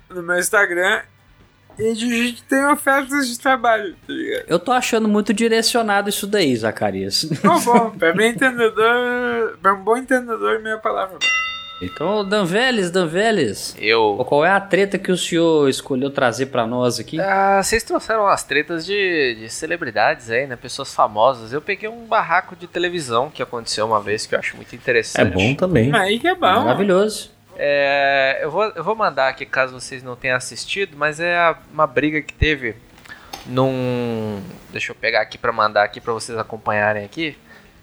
[0.10, 1.02] no meu Instagram
[1.80, 4.46] e digitem ofertas de trabalho, tá ligado?
[4.48, 7.28] Eu tô achando muito direcionado isso daí, Zacarias.
[7.42, 11.18] Tá bom, pra mim entendedor, pra um bom entendedor, minha palavra.
[11.82, 13.74] Então, Danveles, Danveles.
[13.80, 14.22] Eu.
[14.28, 17.18] Qual é a treta que o senhor escolheu trazer pra nós aqui?
[17.22, 20.58] Ah, vocês trouxeram umas tretas de, de celebridades aí, né?
[20.58, 21.54] Pessoas famosas.
[21.54, 24.76] Eu peguei um barraco de televisão que aconteceu uma vez que eu acho muito É
[24.76, 25.32] interessante.
[25.34, 25.96] bom também.
[25.96, 26.42] Aí que é bom.
[26.66, 27.32] Maravilhoso.
[27.62, 31.58] É, eu, vou, eu vou mandar aqui caso vocês não tenham assistido, mas é a-
[31.74, 32.74] uma briga que teve
[33.46, 34.42] num.
[34.72, 37.38] Deixa eu pegar aqui pra mandar aqui pra vocês acompanharem aqui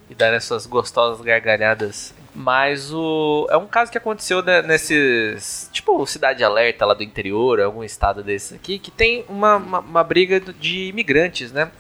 [0.09, 2.15] e darem suas gostosas gargalhadas.
[2.35, 3.47] Mas o.
[3.51, 5.69] É um caso que aconteceu né, nesses.
[5.73, 10.05] Tipo, Cidade Alerta lá do interior, algum estado desses aqui, que tem uma, uma, uma
[10.05, 11.71] briga de imigrantes, né?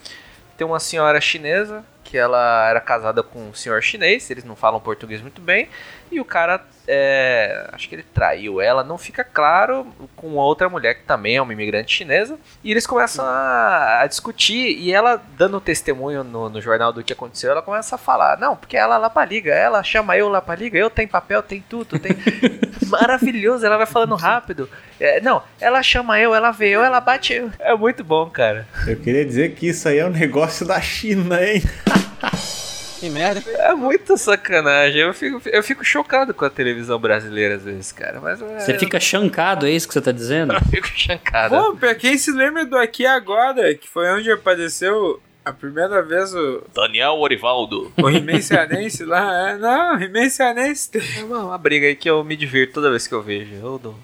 [0.57, 4.79] Tem uma senhora chinesa que ela era casada com um senhor chinês, eles não falam
[4.81, 5.69] português muito bem,
[6.11, 10.95] e o cara, é, acho que ele traiu ela, não fica claro, com outra mulher
[10.95, 15.61] que também é uma imigrante chinesa, e eles começam a, a discutir, e ela, dando
[15.61, 19.11] testemunho no, no jornal do que aconteceu, ela começa a falar, não, porque ela lá
[19.11, 22.13] pra liga, ela chama eu lá pra liga, eu tenho papel, tem tudo, tem...
[22.89, 24.69] Maravilhoso, ela vai falando rápido.
[25.01, 27.51] É, não, ela chama eu, ela vê eu, ela bate eu.
[27.59, 28.67] É muito bom, cara.
[28.87, 31.63] Eu queria dizer que isso aí é um negócio da China, hein?
[32.99, 33.43] Que merda.
[33.51, 35.01] É muito sacanagem.
[35.03, 38.21] Eu fico, eu fico chocado com a televisão brasileira às vezes, cara.
[38.21, 40.55] Mas é, Você fica chancado, é isso que você tá dizendo?
[40.55, 41.55] Eu fico chancado.
[41.57, 46.35] Pô, pra quem se lembra do Aqui Agora, que foi onde apareceu a primeira vez
[46.35, 47.93] o, Daniel Orivaldo.
[47.97, 49.51] o He-Man Cearense lá.
[49.51, 50.91] É, não, He-Man Cearense.
[51.19, 53.55] É uma, uma briga aí que eu me divirto toda vez que eu vejo.
[53.55, 53.95] Eu dou,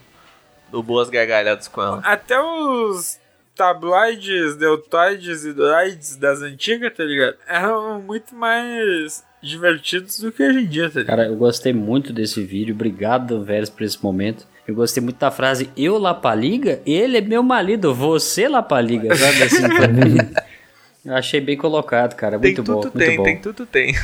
[0.71, 2.01] dou boas gargalhadas com ela.
[2.05, 3.19] Até os
[3.57, 7.37] tabloides, deltoides e droids das antigas, tá ligado?
[7.47, 11.17] Eram muito mais divertidos do que hoje em dia, tá ligado?
[11.17, 12.75] Cara, eu gostei muito desse vídeo.
[12.75, 14.47] Obrigado, Danveles, por esse momento.
[14.67, 19.63] Eu gostei muito da frase Eu Lapaliga, ele é meu marido, você Lapaliga, sabe assim?
[21.05, 22.39] eu achei bem colocado, cara.
[22.39, 23.23] Tem Muito tudo, bom, muito tem, bom.
[23.25, 23.95] tem tudo, tem.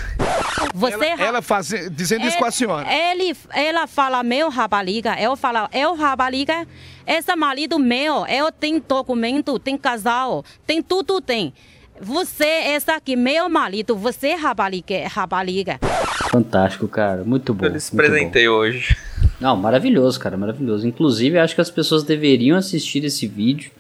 [0.74, 2.87] Você Ela, ela faz, dizendo isso com a senhora.
[2.92, 6.66] Ele, ela fala meu rapaliga, eu falo eu rapaliga,
[7.07, 11.52] esse marido meu, eu tenho documento, tem casal, tem tudo tem.
[12.00, 15.81] Você, esse aqui, meu marido, você rapaliga, rapaliga.
[16.31, 17.24] Fantástico, cara.
[17.24, 17.66] Muito bom.
[17.66, 18.12] Eu lhes muito bom.
[18.12, 18.96] presentei hoje.
[19.40, 20.87] Não, maravilhoso, cara, maravilhoso.
[20.87, 23.72] Inclusive, acho que as pessoas deveriam assistir esse vídeo,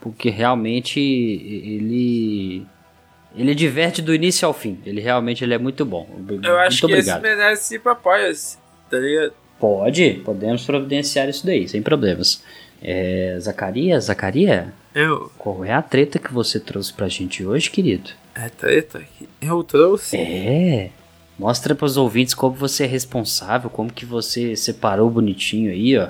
[0.00, 2.66] porque realmente ele
[3.36, 4.78] ele diverte do início ao fim.
[4.84, 6.08] Ele realmente ele é muito bom.
[6.42, 7.24] Eu acho muito que obrigado.
[7.24, 8.58] esse merece apoia-se,
[8.90, 9.32] tá ligado?
[9.58, 12.42] Pode, podemos providenciar isso daí, sem problemas.
[12.82, 15.30] É, Zacarias, Zacarias, Eu.
[15.38, 18.10] qual é a treta que você trouxe pra gente hoje, querido?
[18.34, 20.16] É treta que eu trouxe.
[20.18, 20.90] É.
[21.38, 26.08] Mostra pros ouvintes como você é responsável, como que você separou bonitinho aí, ó,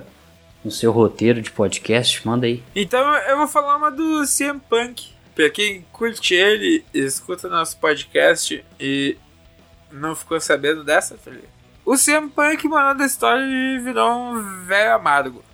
[0.64, 2.26] no seu roteiro de podcast.
[2.26, 2.62] Manda aí.
[2.74, 5.08] Então eu vou falar uma do CM Punk.
[5.36, 9.18] Pra quem curte ele, escuta nosso podcast e
[9.92, 11.50] não ficou sabendo dessa, tá ligado?
[11.84, 15.44] O CM Punk mandou da história e virou um velho amargo.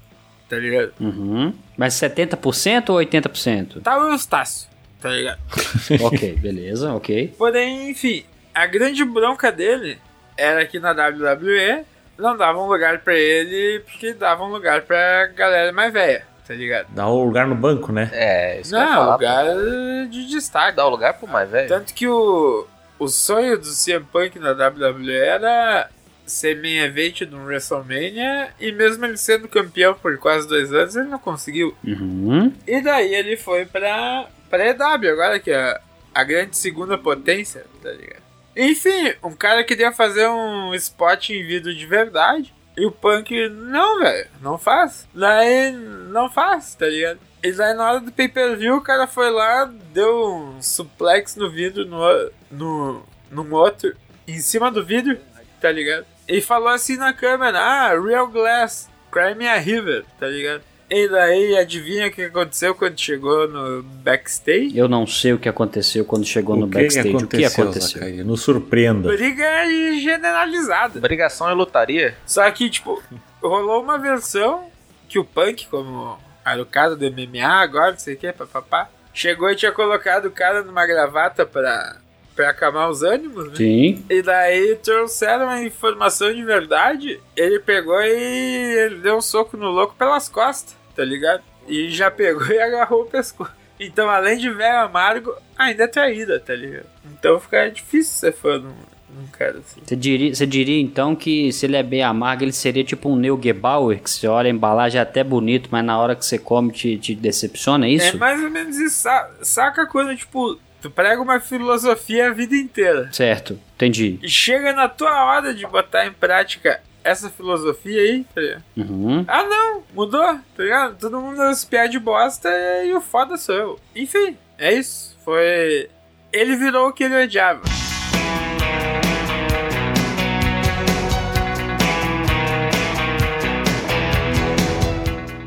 [0.49, 0.93] Tá ligado?
[1.01, 1.53] Uhum.
[1.77, 3.83] Mas 70% ou 80%?
[3.83, 4.69] Tá o Eustácio,
[5.01, 5.41] tá ligado?
[6.01, 7.35] ok, beleza, ok.
[7.37, 9.99] Porém, enfim, a grande bronca dele
[10.37, 11.85] era que na WWE
[12.17, 16.87] não davam lugar pra ele porque davam lugar pra galera mais velha, tá ligado?
[16.91, 18.11] Dá um lugar no banco, né?
[18.13, 20.11] É, isso que eu Não, falar, lugar pô.
[20.11, 20.77] de destaque.
[20.77, 21.69] Dá o lugar pro mais velho.
[21.69, 22.67] Tanto que o,
[22.99, 25.89] o sonho do CM Punk na WWE era
[26.27, 31.09] ser main event no WrestleMania e mesmo ele sendo campeão por quase dois anos, ele
[31.09, 31.75] não conseguiu.
[31.85, 32.53] Uhum.
[32.67, 35.81] E daí ele foi pra, pra EW, agora que é
[36.15, 38.23] a grande segunda potência, tá ligado?
[38.55, 42.55] Enfim, um cara queria fazer um spot em vídeo de verdade.
[42.77, 45.07] E o Punk, não, velho, não faz.
[45.15, 47.21] Daí, não faz, tá ligado?
[47.43, 51.85] E daí na hora do pay-per-view, o cara foi lá, deu um suplex no vidro,
[51.85, 53.95] no, no, no outro,
[54.27, 55.19] em cima do vidro,
[55.61, 56.07] tá ligado?
[56.29, 60.63] E falou assim na câmera, ah, Real Glass, Cry Me a River, tá ligado?
[60.95, 64.77] E daí, adivinha o que aconteceu quando chegou no backstage?
[64.77, 67.09] Eu não sei o que aconteceu quando chegou no o que backstage.
[67.09, 68.01] Que o que aconteceu?
[68.01, 68.23] Zacaí?
[68.23, 69.09] Nos surpreenda.
[69.09, 69.65] Briga
[69.99, 71.01] generalizada.
[71.01, 72.15] Brigação e lutaria?
[72.27, 73.03] Só que, tipo,
[73.43, 74.71] rolou uma versão
[75.09, 78.91] que o Punk, como era o cara do MMA agora, não sei o que, papapá,
[79.15, 81.97] chegou e tinha colocado o cara numa gravata pra,
[82.37, 83.57] pra acalmar os ânimos, né?
[83.57, 84.05] Sim.
[84.11, 89.71] E daí trouxeram a informação de verdade, ele pegou e ele deu um soco no
[89.71, 91.43] louco pelas costas, tá ligado?
[91.69, 93.51] E já pegou e agarrou o pescoço.
[93.81, 96.87] Então, além de velho amargo, ainda é traída, tá ligado?
[97.19, 99.81] Então fica difícil ser fã de um, cara assim.
[99.85, 103.17] Você diria, você diria então que se ele é bem amargo, ele seria tipo um
[103.17, 106.39] Neil Gebauer, que você olha a embalagem é até bonito, mas na hora que você
[106.39, 108.17] come te, te decepciona, é isso?
[108.17, 109.03] É mais ou menos isso.
[109.03, 113.09] Sa- Saca quando, tipo, tu prega uma filosofia a vida inteira.
[113.13, 114.19] Certo, entendi.
[114.23, 118.63] E chega na tua hora de botar em prática essa filosofia aí, tá ligado?
[118.77, 119.25] Uhum.
[119.29, 120.21] Ah, não, mudou,
[120.57, 120.99] tá ligado?
[120.99, 122.49] Todo mundo é piar de bosta
[122.85, 123.79] e o foda sou eu.
[123.95, 125.17] Enfim, é isso.
[125.25, 125.89] Foi.
[126.33, 127.63] Ele virou o que ele odiava.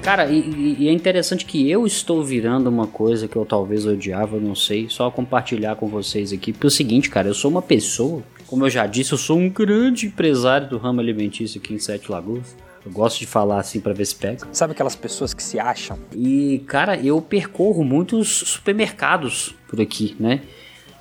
[0.04, 3.88] Cara, e, e- e é interessante que eu estou virando uma coisa que eu talvez
[3.88, 6.54] odiava, não sei, só compartilhar com vocês aqui.
[6.54, 9.38] Porque é o seguinte, cara, eu sou uma pessoa, como eu já disse, eu sou
[9.38, 12.56] um grande empresário do ramo alimentício aqui em Sete Lagoas.
[12.86, 14.48] Eu gosto de falar assim pra ver se pega.
[14.52, 15.98] Sabe aquelas pessoas que se acham?
[16.16, 20.42] E, cara, eu percorro muitos supermercados por aqui, né?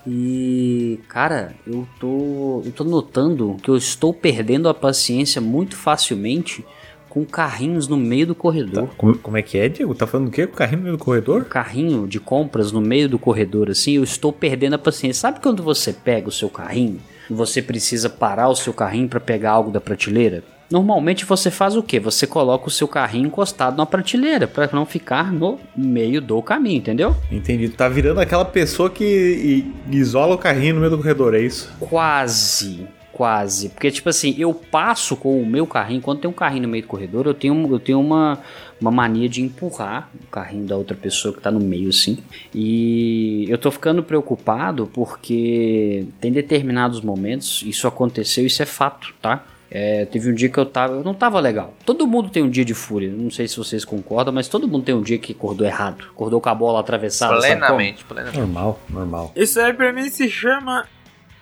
[0.07, 6.65] E, cara, eu tô, eu tô notando que eu estou perdendo a paciência muito facilmente
[7.09, 8.89] com carrinhos no meio do corredor.
[8.97, 9.95] Como, como é que é, Diego?
[9.95, 10.47] Tá falando o quê?
[10.47, 11.45] Com o carrinho no meio do corredor?
[11.45, 15.21] Carrinho de compras no meio do corredor, assim, eu estou perdendo a paciência.
[15.21, 16.99] Sabe quando você pega o seu carrinho
[17.31, 20.43] você precisa parar o seu carrinho para pegar algo da prateleira?
[20.71, 22.01] Normalmente você faz o quê?
[22.01, 26.79] Você coloca o seu carrinho encostado na prateleira para não ficar no meio do caminho,
[26.79, 27.15] entendeu?
[27.31, 27.69] Entendi.
[27.69, 31.73] Tá virando aquela pessoa que isola o carrinho no meio do corredor, é isso?
[31.79, 33.69] Quase, quase.
[33.69, 36.83] Porque, tipo assim, eu passo com o meu carrinho, quando tem um carrinho no meio
[36.83, 38.41] do corredor, eu tenho, eu tenho uma,
[38.81, 42.19] uma mania de empurrar o carrinho da outra pessoa que tá no meio, assim.
[42.55, 49.45] E eu tô ficando preocupado porque tem determinados momentos, isso aconteceu, isso é fato, tá?
[49.71, 50.95] É, teve um dia que eu tava.
[50.95, 51.75] Eu não tava legal.
[51.85, 53.11] Todo mundo tem um dia de fúria.
[53.11, 56.05] Não sei se vocês concordam, mas todo mundo tem um dia que acordou errado.
[56.13, 57.41] Acordou com a bola atravessada.
[57.41, 57.59] sabe como?
[57.67, 58.39] Plenamente, plenamente.
[58.39, 59.33] Normal, normal.
[59.35, 60.87] Isso aí pra mim se chama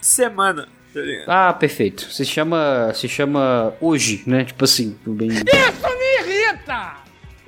[0.00, 1.28] semana, tá ligado?
[1.28, 2.10] Ah, perfeito.
[2.10, 2.90] Se chama.
[2.94, 4.44] Se chama hoje, né?
[4.44, 5.28] Tipo assim, tudo bem.
[5.28, 7.01] Isso me irrita!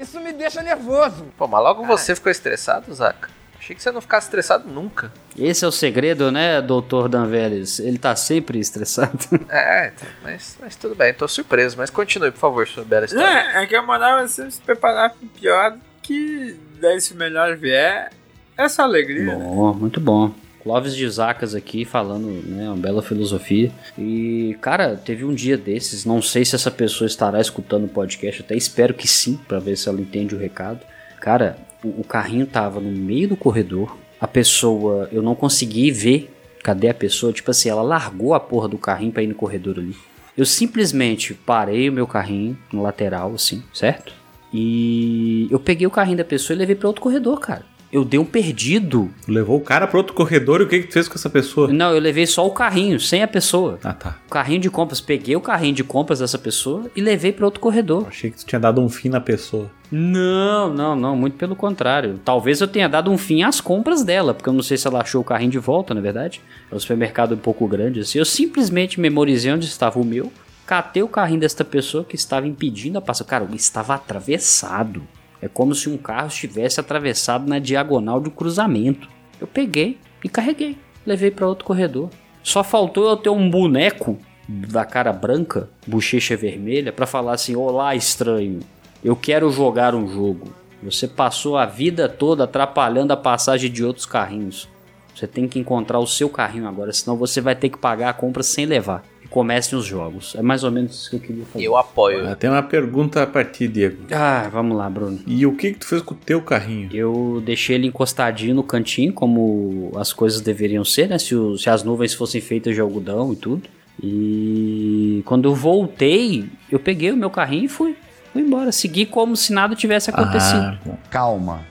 [0.04, 1.26] Isso me deixa nervoso.
[1.36, 3.28] Pô, mas logo você ficou estressado, Zaca?
[3.58, 5.10] Achei que você não ficasse estressado nunca.
[5.38, 7.78] Esse é o segredo, né, doutor Danveles?
[7.78, 9.18] Ele tá sempre estressado.
[9.48, 11.76] É, mas, mas tudo bem, tô surpreso.
[11.78, 13.26] Mas continue, por favor, sua bela história.
[13.26, 17.16] É, é que a moral é sempre se preparar pro pior, que daí se o
[17.16, 18.10] melhor vier,
[18.58, 19.34] é só alegria.
[19.34, 19.44] né?
[19.44, 20.34] Bom, muito bom.
[20.64, 23.70] Clóvis de Zacas aqui falando, né, uma bela filosofia.
[23.96, 28.42] E, cara, teve um dia desses, não sei se essa pessoa estará escutando o podcast,
[28.42, 30.80] até espero que sim, pra ver se ela entende o recado.
[31.20, 36.34] Cara, o, o carrinho tava no meio do corredor, a pessoa, eu não consegui ver
[36.64, 39.78] cadê a pessoa, tipo assim, ela largou a porra do carrinho pra ir no corredor
[39.78, 39.94] ali.
[40.36, 44.14] Eu simplesmente parei o meu carrinho no lateral, assim, certo?
[44.50, 47.66] E eu peguei o carrinho da pessoa e levei pra outro corredor, cara.
[47.94, 49.08] Eu dei um perdido.
[49.28, 51.72] Levou o cara pro outro corredor e o que, que tu fez com essa pessoa?
[51.72, 53.78] Não, eu levei só o carrinho, sem a pessoa.
[53.84, 54.16] Ah, tá.
[54.26, 57.60] O carrinho de compras, peguei o carrinho de compras dessa pessoa e levei para outro
[57.60, 58.06] corredor.
[58.08, 59.70] Achei que tu tinha dado um fim na pessoa.
[59.92, 62.18] Não, não, não, muito pelo contrário.
[62.24, 65.00] Talvez eu tenha dado um fim às compras dela, porque eu não sei se ela
[65.00, 66.40] achou o carrinho de volta, na verdade.
[66.72, 68.18] É um supermercado um pouco grande assim.
[68.18, 70.32] Eu simplesmente memorizei onde estava o meu,
[70.66, 73.28] Catei o carrinho desta pessoa que estava impedindo a passagem.
[73.28, 75.06] Cara, estava atravessado.
[75.40, 79.08] É como se um carro estivesse atravessado na diagonal de um cruzamento.
[79.40, 80.78] Eu peguei e carreguei.
[81.06, 82.10] Levei para outro corredor.
[82.42, 84.18] Só faltou eu ter um boneco
[84.48, 88.60] da cara branca, bochecha vermelha, para falar assim: Olá, estranho,
[89.02, 90.52] eu quero jogar um jogo.
[90.82, 94.68] Você passou a vida toda atrapalhando a passagem de outros carrinhos.
[95.14, 98.12] Você tem que encontrar o seu carrinho agora, senão você vai ter que pagar a
[98.12, 99.02] compra sem levar.
[99.34, 100.36] Comecem os jogos.
[100.38, 101.64] É mais ou menos isso que eu queria fazer.
[101.64, 102.24] Eu apoio.
[102.28, 104.04] Ah, Tem uma pergunta a partir, Diego.
[104.12, 105.18] Ah, vamos lá, Bruno.
[105.26, 106.88] E o que, que tu fez com o teu carrinho?
[106.94, 111.18] Eu deixei ele encostadinho no cantinho, como as coisas deveriam ser, né?
[111.18, 113.62] Se, o- se as nuvens fossem feitas de algodão e tudo.
[114.00, 117.96] E quando eu voltei, eu peguei o meu carrinho e fui.
[118.32, 118.70] Fui embora.
[118.70, 120.78] Segui como se nada tivesse acontecido.
[120.88, 120.96] Ah.
[121.10, 121.62] Calma,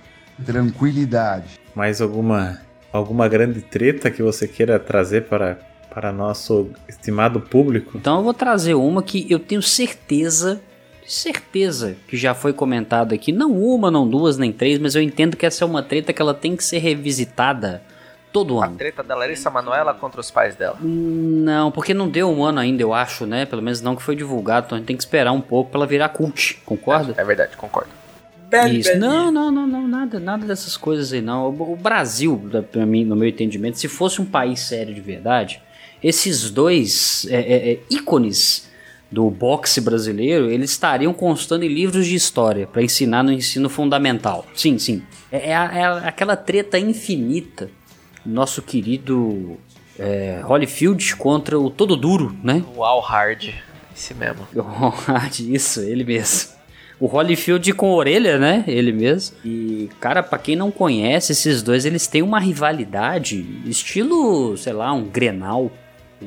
[0.46, 1.60] tranquilidade.
[1.74, 2.60] Mais alguma
[2.92, 5.58] alguma grande treta que você queira trazer para
[5.94, 7.98] para nosso estimado público?
[7.98, 10.62] Então eu vou trazer uma que eu tenho certeza,
[11.06, 13.32] certeza que já foi comentado aqui.
[13.32, 16.22] Não uma, não duas, nem três, mas eu entendo que essa é uma treta que
[16.22, 17.82] ela tem que ser revisitada
[18.32, 18.76] todo ano.
[18.76, 20.78] Treta da Larissa Manoela contra os pais dela.
[20.82, 23.46] Não, porque não deu um ano ainda, eu acho, né?
[23.46, 25.80] Pelo menos não que foi divulgado, então a gente tem que esperar um pouco pra
[25.80, 27.14] ela virar cult, concorda?
[27.16, 27.90] É verdade, concordo.
[28.72, 28.98] Isso.
[28.98, 31.50] Não, não, não, não, nada, nada dessas coisas aí não.
[31.50, 32.40] O, Brasil,
[32.72, 35.60] pra mim, no meu entendimento, se fosse um país sério de verdade,
[36.04, 38.70] esses dois é, é, é, ícones
[39.12, 44.46] do boxe brasileiro, eles estariam constando em livros de história pra ensinar no ensino fundamental.
[44.56, 45.04] Sim, sim.
[45.32, 47.70] É, é é aquela treta infinita.
[48.26, 49.58] Nosso querido
[50.00, 52.64] é, Holyfield contra o Todo Duro, né?
[52.76, 53.54] O Al Hard.
[53.96, 54.48] Esse mesmo.
[55.54, 56.54] Isso, ele mesmo.
[57.00, 58.64] O Holyfield com orelha, né?
[58.66, 59.36] Ele mesmo.
[59.44, 64.94] E, cara, pra quem não conhece, esses dois, eles têm uma rivalidade, estilo, sei lá,
[64.94, 65.72] um Grenal,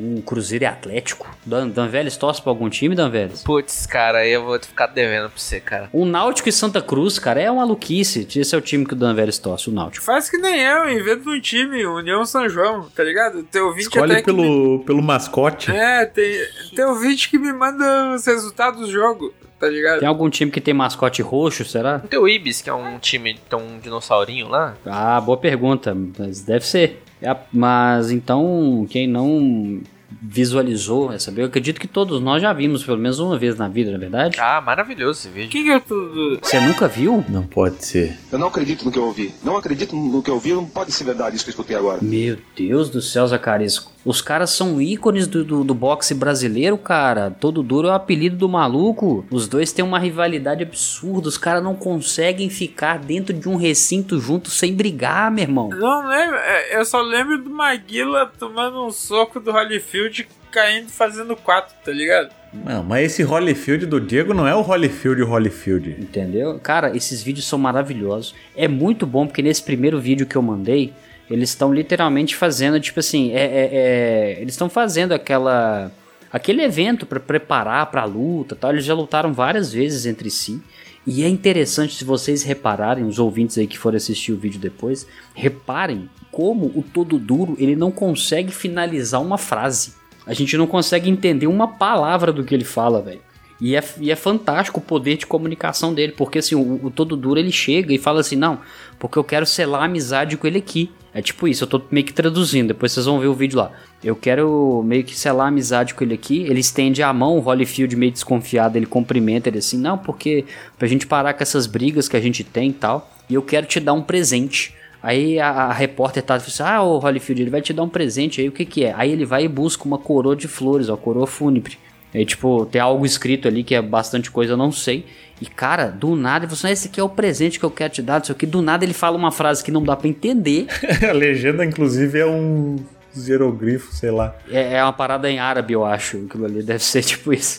[0.00, 1.26] um Cruzeiro e Atlético.
[1.44, 3.42] Dan, Dan Vélez torce pra algum time, Dan Vélez?
[3.42, 5.88] Putz, cara, aí eu vou ficar devendo pra você, cara.
[5.92, 8.26] O Náutico e Santa Cruz, cara, é uma maluquice.
[8.37, 10.04] Esse é o time que o Dan Vélez torce, o Náutico.
[10.04, 13.42] Faz que nem eu, inventa um time, União São João, tá ligado?
[13.44, 15.70] Tem ouvinte Escolhe até que me- pelo, pelo mascote.
[15.70, 16.38] É, tem,
[16.74, 20.00] tem ouvinte que me manda os resultados do jogo, tá ligado?
[20.00, 21.98] Tem algum time que tem mascote roxo, será?
[22.00, 24.74] Tem o Ibis, que é um time, tem um dinossaurinho lá.
[24.87, 27.02] Ah, boa pergunta, mas deve ser.
[27.27, 29.81] É a- Mas então, quem não
[30.23, 33.91] visualizou essa eu acredito que todos nós já vimos pelo menos uma vez na vida,
[33.91, 34.39] na é verdade?
[34.41, 35.51] Ah, maravilhoso esse vídeo.
[35.51, 36.39] Quem que é tudo?
[36.41, 37.25] Você nunca viu?
[37.29, 38.17] Não pode ser.
[38.31, 39.35] Eu não acredito no que eu ouvi.
[39.43, 41.99] Não acredito no que eu ouvi, não pode ser verdade isso que eu escutei agora.
[42.01, 43.89] Meu Deus do céu, Zacarias.
[44.07, 47.29] Os caras são ícones do, do, do boxe brasileiro, cara.
[47.29, 49.27] Todo duro é o apelido do maluco.
[49.33, 51.29] Os dois têm uma rivalidade absurda.
[51.29, 55.71] Os caras não conseguem ficar dentro de um recinto juntos sem brigar, meu irmão.
[55.71, 61.35] Não lembro, é, eu só lembro do Maguila tomando um soco do Holyfield caindo fazendo
[61.35, 62.31] quatro, tá ligado?
[62.64, 65.97] Não, mas esse Holyfield do Diego não é o Holyfield Holyfield.
[65.99, 66.59] Entendeu?
[66.62, 68.35] Cara, esses vídeos são maravilhosos.
[68.57, 70.95] É muito bom porque nesse primeiro vídeo que eu mandei,
[71.31, 75.91] eles estão literalmente fazendo, tipo assim, é, é- é- eles estão fazendo aquela
[76.33, 78.73] aquele evento para preparar para a luta, tal.
[78.73, 80.61] Eles já lutaram várias vezes entre si.
[81.07, 85.07] E é interessante se vocês repararem, os ouvintes aí que forem assistir o vídeo depois,
[85.35, 89.95] reparem como o todo duro ele não consegue finalizar uma frase.
[90.27, 93.21] A gente não consegue entender uma palavra do que ele fala, velho.
[93.61, 97.17] E é, e é fantástico o poder de comunicação dele, porque assim, o, o todo
[97.17, 98.61] duro ele chega e fala assim: não,
[98.99, 100.91] porque eu quero selar a amizade com ele aqui.
[101.16, 103.72] É tipo isso, eu tô meio que traduzindo, depois vocês vão ver o vídeo lá.
[104.05, 106.42] Eu quero meio que selar a amizade com ele aqui.
[106.42, 110.44] Ele estende a mão, o Holyfield meio desconfiado, ele cumprimenta ele assim: não, porque
[110.79, 113.64] pra gente parar com essas brigas que a gente tem e tal, e eu quero
[113.64, 114.74] te dar um presente.
[115.02, 118.42] Aí a, a repórter tá assim, ah, o Holyfield, ele vai te dar um presente
[118.42, 118.92] aí, o que que é?
[118.94, 121.79] Aí ele vai e busca uma coroa de flores, ó, coroa fúnebre.
[122.14, 125.07] Aí, tipo, tem algo escrito ali que é bastante coisa, eu não sei.
[125.40, 127.70] E, cara, do nada, ele falou assim, "Ah, esse aqui é o presente que eu
[127.70, 128.46] quero te dar, não sei o que.
[128.46, 130.66] Do nada ele fala uma frase que não dá pra entender.
[131.09, 132.77] a legenda, inclusive, é um
[133.16, 134.35] hieroglifo, sei lá.
[134.51, 136.25] É, é uma parada em árabe, eu acho.
[136.27, 137.59] Aquilo ali deve ser tipo isso.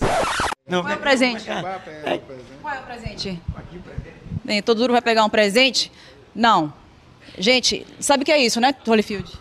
[0.68, 1.46] Qual é o presente?
[1.46, 3.40] Qual é o presente?
[4.44, 5.92] Bem, todo duro vai pegar um presente?
[6.34, 6.74] Não.
[7.38, 9.32] Gente, sabe o que é isso, né, Holyfield?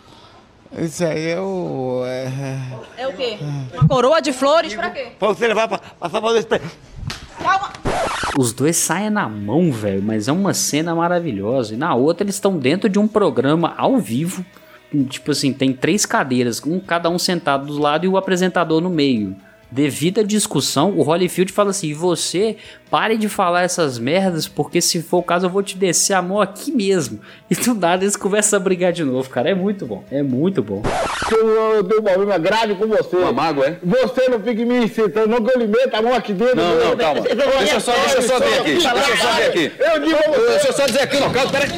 [0.77, 2.03] Isso aí é o.
[2.05, 2.31] É...
[2.97, 3.37] É o quê?
[3.73, 5.07] Uma coroa de flores pra quê?
[5.17, 6.47] Pra você levar pra, pra fazer esse.
[7.47, 7.71] Calma!
[8.37, 11.73] Os dois saem na mão, velho, mas é uma cena maravilhosa.
[11.73, 14.45] E na outra eles estão dentro de um programa ao vivo.
[15.09, 18.89] Tipo assim, tem três cadeiras, um cada um sentado do lado e o apresentador no
[18.89, 19.35] meio.
[19.69, 22.57] Devido à discussão, o Holyfield fala assim: você
[22.89, 26.21] pare de falar essas merdas, porque se for o caso eu vou te descer a
[26.21, 27.19] mão aqui mesmo.
[27.49, 29.49] E do nada eles começam a brigar de novo, cara.
[29.49, 30.81] É muito bom, é muito bom.
[31.31, 33.15] Eu, eu tenho um problema grave com você.
[33.15, 33.77] Uma mágoa, é?
[33.83, 36.55] Você não fique me incitando, não que eu meta a mão aqui dentro.
[36.55, 37.21] Não, não, calma.
[37.21, 38.71] Deixa eu só, deixa eu só ver aqui.
[38.73, 39.71] Deixa eu só ver aqui.
[39.79, 40.47] Eu digo.
[40.49, 41.69] Deixa eu só dizer aqui, não, calma, peraí.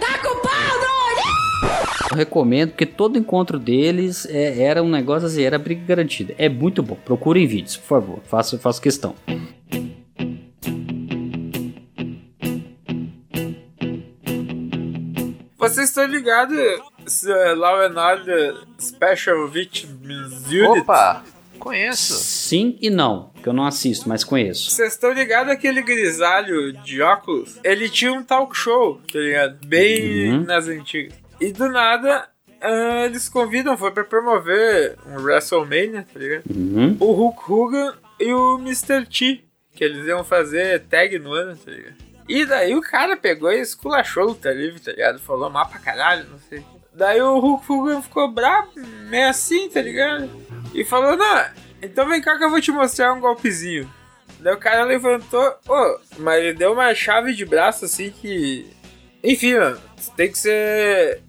[0.00, 1.28] Tá com pau, doido!
[2.07, 6.34] Eu recomendo, porque todo encontro deles é- era um negócio assim, era briga garantida.
[6.36, 6.96] É muito bom.
[7.04, 8.20] Procurem vídeos, por favor.
[8.26, 9.14] Faço, faço questão.
[15.56, 16.56] Vocês estão ligados
[17.06, 20.80] se é Law and Order Special Victims Unit?
[20.80, 21.24] Opa,
[21.58, 22.14] conheço.
[22.14, 24.70] Sim e não, que eu não assisto, mas conheço.
[24.70, 27.58] Vocês estão ligados aquele grisalho de óculos?
[27.64, 29.58] Ele tinha um talk show, tá ligado?
[29.66, 30.44] Bem Uhum.
[30.44, 31.14] nas antigas.
[31.40, 32.28] E do nada,
[32.60, 36.44] ah, eles convidam, foi pra promover um WrestleMania, tá ligado?
[36.50, 36.96] Uhum.
[36.98, 39.06] O Hulk Hogan e o Mr.
[39.06, 41.94] T, que eles iam fazer tag no ano, tá ligado?
[42.28, 45.18] E daí o cara pegou e esculachou o luta livre, tá ligado?
[45.20, 46.62] Falou mal pra caralho, não sei.
[46.92, 48.72] Daí o Hulk Hogan ficou bravo,
[49.08, 50.28] meio assim, tá ligado?
[50.74, 51.44] E falou, não,
[51.80, 53.90] então vem cá que eu vou te mostrar um golpezinho.
[54.40, 58.66] Daí o cara levantou, ô, mas ele deu uma chave de braço assim que.
[59.22, 59.80] Enfim, mano,
[60.16, 61.22] tem que ser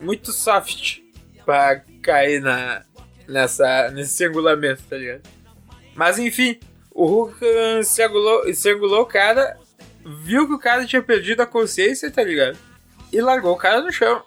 [0.00, 0.98] muito soft
[1.44, 2.82] pra cair na,
[3.28, 5.22] nessa, nesse estrangulamento, tá ligado?
[5.94, 6.58] Mas enfim,
[6.92, 7.36] o Hulk
[7.80, 9.56] estrangulou, estrangulou o cara,
[10.24, 12.56] viu que o cara tinha perdido a consciência, tá ligado?
[13.12, 14.22] E largou o cara no chão.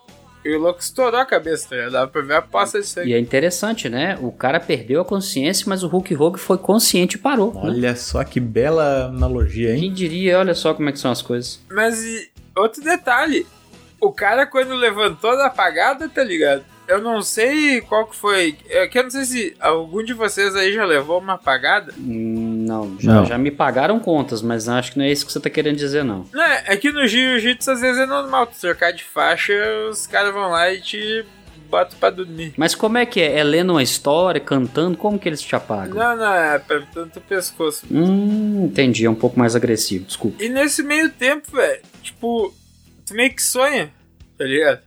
[0.45, 1.91] E o louco estourou a cabeça, tá ligado?
[1.93, 3.09] Dava pra ver a poça de sangue.
[3.11, 4.17] E é interessante, né?
[4.21, 7.53] O cara perdeu a consciência, mas o Hulk Hogan foi consciente e parou.
[7.53, 7.61] né?
[7.63, 9.79] Olha só que bela analogia, hein?
[9.79, 11.61] Quem diria, olha só como é que são as coisas.
[11.71, 13.47] Mas e outro detalhe,
[14.05, 16.63] o cara quando levantou da apagada, tá ligado?
[16.87, 18.57] Eu não sei qual que foi.
[18.69, 21.93] É que eu não sei se algum de vocês aí já levou uma apagada.
[21.97, 23.25] Hum, Não, já, Não.
[23.25, 26.03] já me pagaram contas, mas acho que não é isso que você tá querendo dizer,
[26.03, 26.25] não.
[26.33, 29.53] Não, é que no jiu-jitsu às vezes é normal, tu trocar de faixa,
[29.89, 31.25] os caras vão lá e te
[31.69, 32.53] botam pra dormir.
[32.57, 33.39] Mas como é que é?
[33.39, 34.97] É lendo uma história, cantando?
[34.97, 35.95] Como que eles te apagam?
[35.97, 37.85] Não, não, é apertando o pescoço.
[37.89, 40.43] Hum, entendi, é um pouco mais agressivo, desculpa.
[40.43, 42.53] E nesse meio tempo, velho, tipo,
[43.11, 43.93] meio que sonha,
[44.37, 44.83] tá ligado?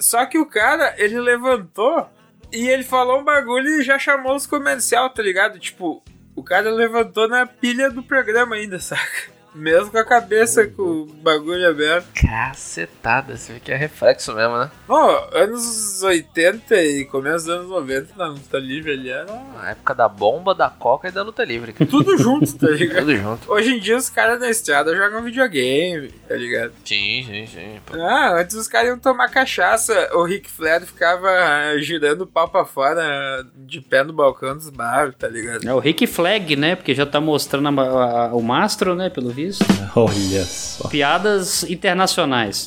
[0.00, 2.08] Só que o cara, ele levantou
[2.52, 5.58] e ele falou um bagulho e já chamou os comercial, tá ligado?
[5.58, 6.02] Tipo,
[6.34, 9.30] o cara levantou na pilha do programa ainda, saca?
[9.54, 12.06] Mesmo com a cabeça com o bagulho aberto.
[12.14, 14.70] Cacetada, você vê que é reflexo mesmo, né?
[14.88, 19.94] Ó, anos 80 e começo dos anos 90 na luta livre ali era Na época
[19.94, 21.72] da bomba, da coca e da luta livre.
[21.72, 21.90] cara.
[21.90, 23.00] tudo junto, tá ligado?
[23.00, 23.52] Tudo junto.
[23.52, 26.72] Hoje em dia os caras na estrada jogam videogame, tá ligado?
[26.84, 27.80] Sim, sim, sim.
[27.86, 27.96] pô.
[28.00, 32.48] Ah, antes os caras iam tomar cachaça, o Rick Flair ficava ah, girando o pau
[32.48, 35.68] pra fora de pé no balcão dos bares, tá ligado?
[35.68, 36.74] É o Rick Flag, né?
[36.76, 39.10] Porque já tá mostrando a- a- o mastro, né?
[39.10, 39.64] Pelo visto.
[39.94, 40.88] Olha só.
[40.88, 42.66] Piadas internacionais.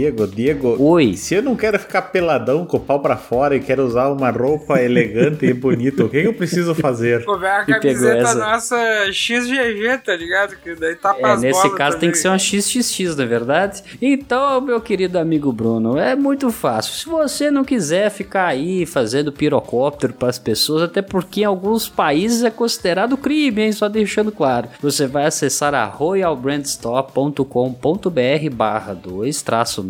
[0.00, 0.82] Diego, Diego.
[0.82, 1.14] Oi.
[1.14, 4.30] Se eu não quero ficar peladão com o pau pra fora e quero usar uma
[4.30, 7.22] roupa elegante e bonita, o que, eu preciso fazer?
[7.38, 8.78] Vem a camiseta nossa
[9.12, 10.56] XGG, tá ligado?
[10.56, 12.12] Que daí tá É, pras nesse caso tem também.
[12.12, 13.82] que ser uma XXX, não é verdade?
[14.00, 16.94] Então, meu querido amigo Bruno, é muito fácil.
[16.94, 21.90] Se você não quiser ficar aí fazendo pirocóptero para as pessoas, até porque em alguns
[21.90, 23.72] países é considerado crime, hein?
[23.72, 24.68] Só deixando claro.
[24.80, 29.89] Você vai acessar a royalbrandstore.com.br barra 2 traço na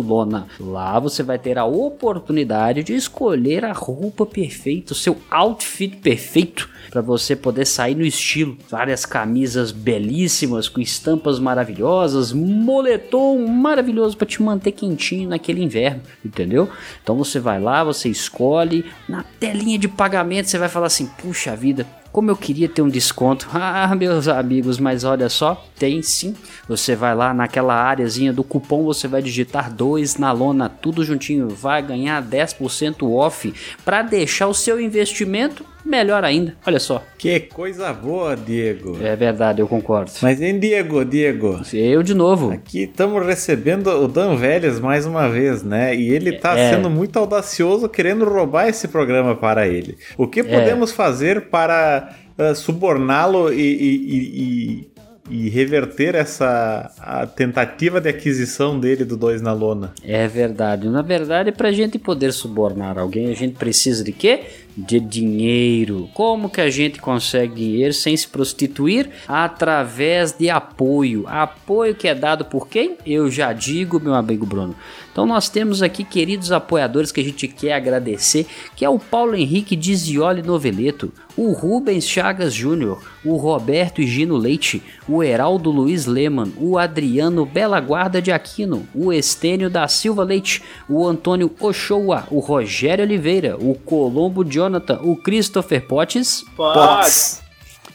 [0.00, 0.46] lona.
[0.58, 6.68] Lá você vai ter a oportunidade de escolher a roupa perfeita, o seu outfit perfeito
[6.90, 8.56] para você poder sair no estilo.
[8.68, 16.68] Várias camisas belíssimas com estampas maravilhosas, moletom maravilhoso para te manter quentinho naquele inverno, entendeu?
[17.02, 21.54] Então você vai lá, você escolhe, na telinha de pagamento você vai falar assim: "Puxa
[21.54, 23.48] vida, como eu queria ter um desconto.
[23.52, 26.34] Ah, meus amigos, mas olha só, tem sim.
[26.68, 31.48] Você vai lá naquela áreazinha do cupom, você vai digitar 2 na lona, tudo juntinho,
[31.48, 33.52] vai ganhar 10% off
[33.84, 36.54] para deixar o seu investimento melhor ainda.
[36.66, 37.02] Olha só.
[37.18, 38.98] Que coisa boa, Diego.
[39.02, 40.10] É verdade, eu concordo.
[40.22, 41.60] Mas em Diego, Diego.
[41.72, 42.50] Eu de novo.
[42.52, 45.94] Aqui estamos recebendo o Dan Vélez mais uma vez, né?
[45.94, 46.70] E ele tá É.
[46.74, 49.96] sendo muito audacioso querendo roubar esse programa para ele.
[50.16, 54.89] O que podemos fazer para ah, suborná-lo e, e- e-
[55.30, 59.92] e reverter essa a tentativa de aquisição dele do 2 na lona.
[60.02, 60.88] É verdade.
[60.88, 64.40] Na verdade, pra gente poder subornar alguém, a gente precisa de quê?
[64.76, 66.08] De dinheiro.
[66.14, 69.08] Como que a gente consegue dinheiro sem se prostituir?
[69.26, 71.24] Através de apoio.
[71.26, 72.96] Apoio que é dado por quem?
[73.06, 74.74] Eu já digo, meu amigo Bruno.
[75.12, 78.46] Então nós temos aqui queridos apoiadores que a gente quer agradecer,
[78.76, 84.82] que é o Paulo Henrique Dizioli Noveleto, o Rubens Chagas Júnior, o Roberto Gino Leite,
[85.08, 90.62] o Heraldo Luiz Leman, o Adriano Bela Guarda de Aquino, o Estênio da Silva Leite,
[90.88, 97.49] o Antônio Ochoa, o Rogério Oliveira, o Colombo Jonathan, o Christopher Potts, Potts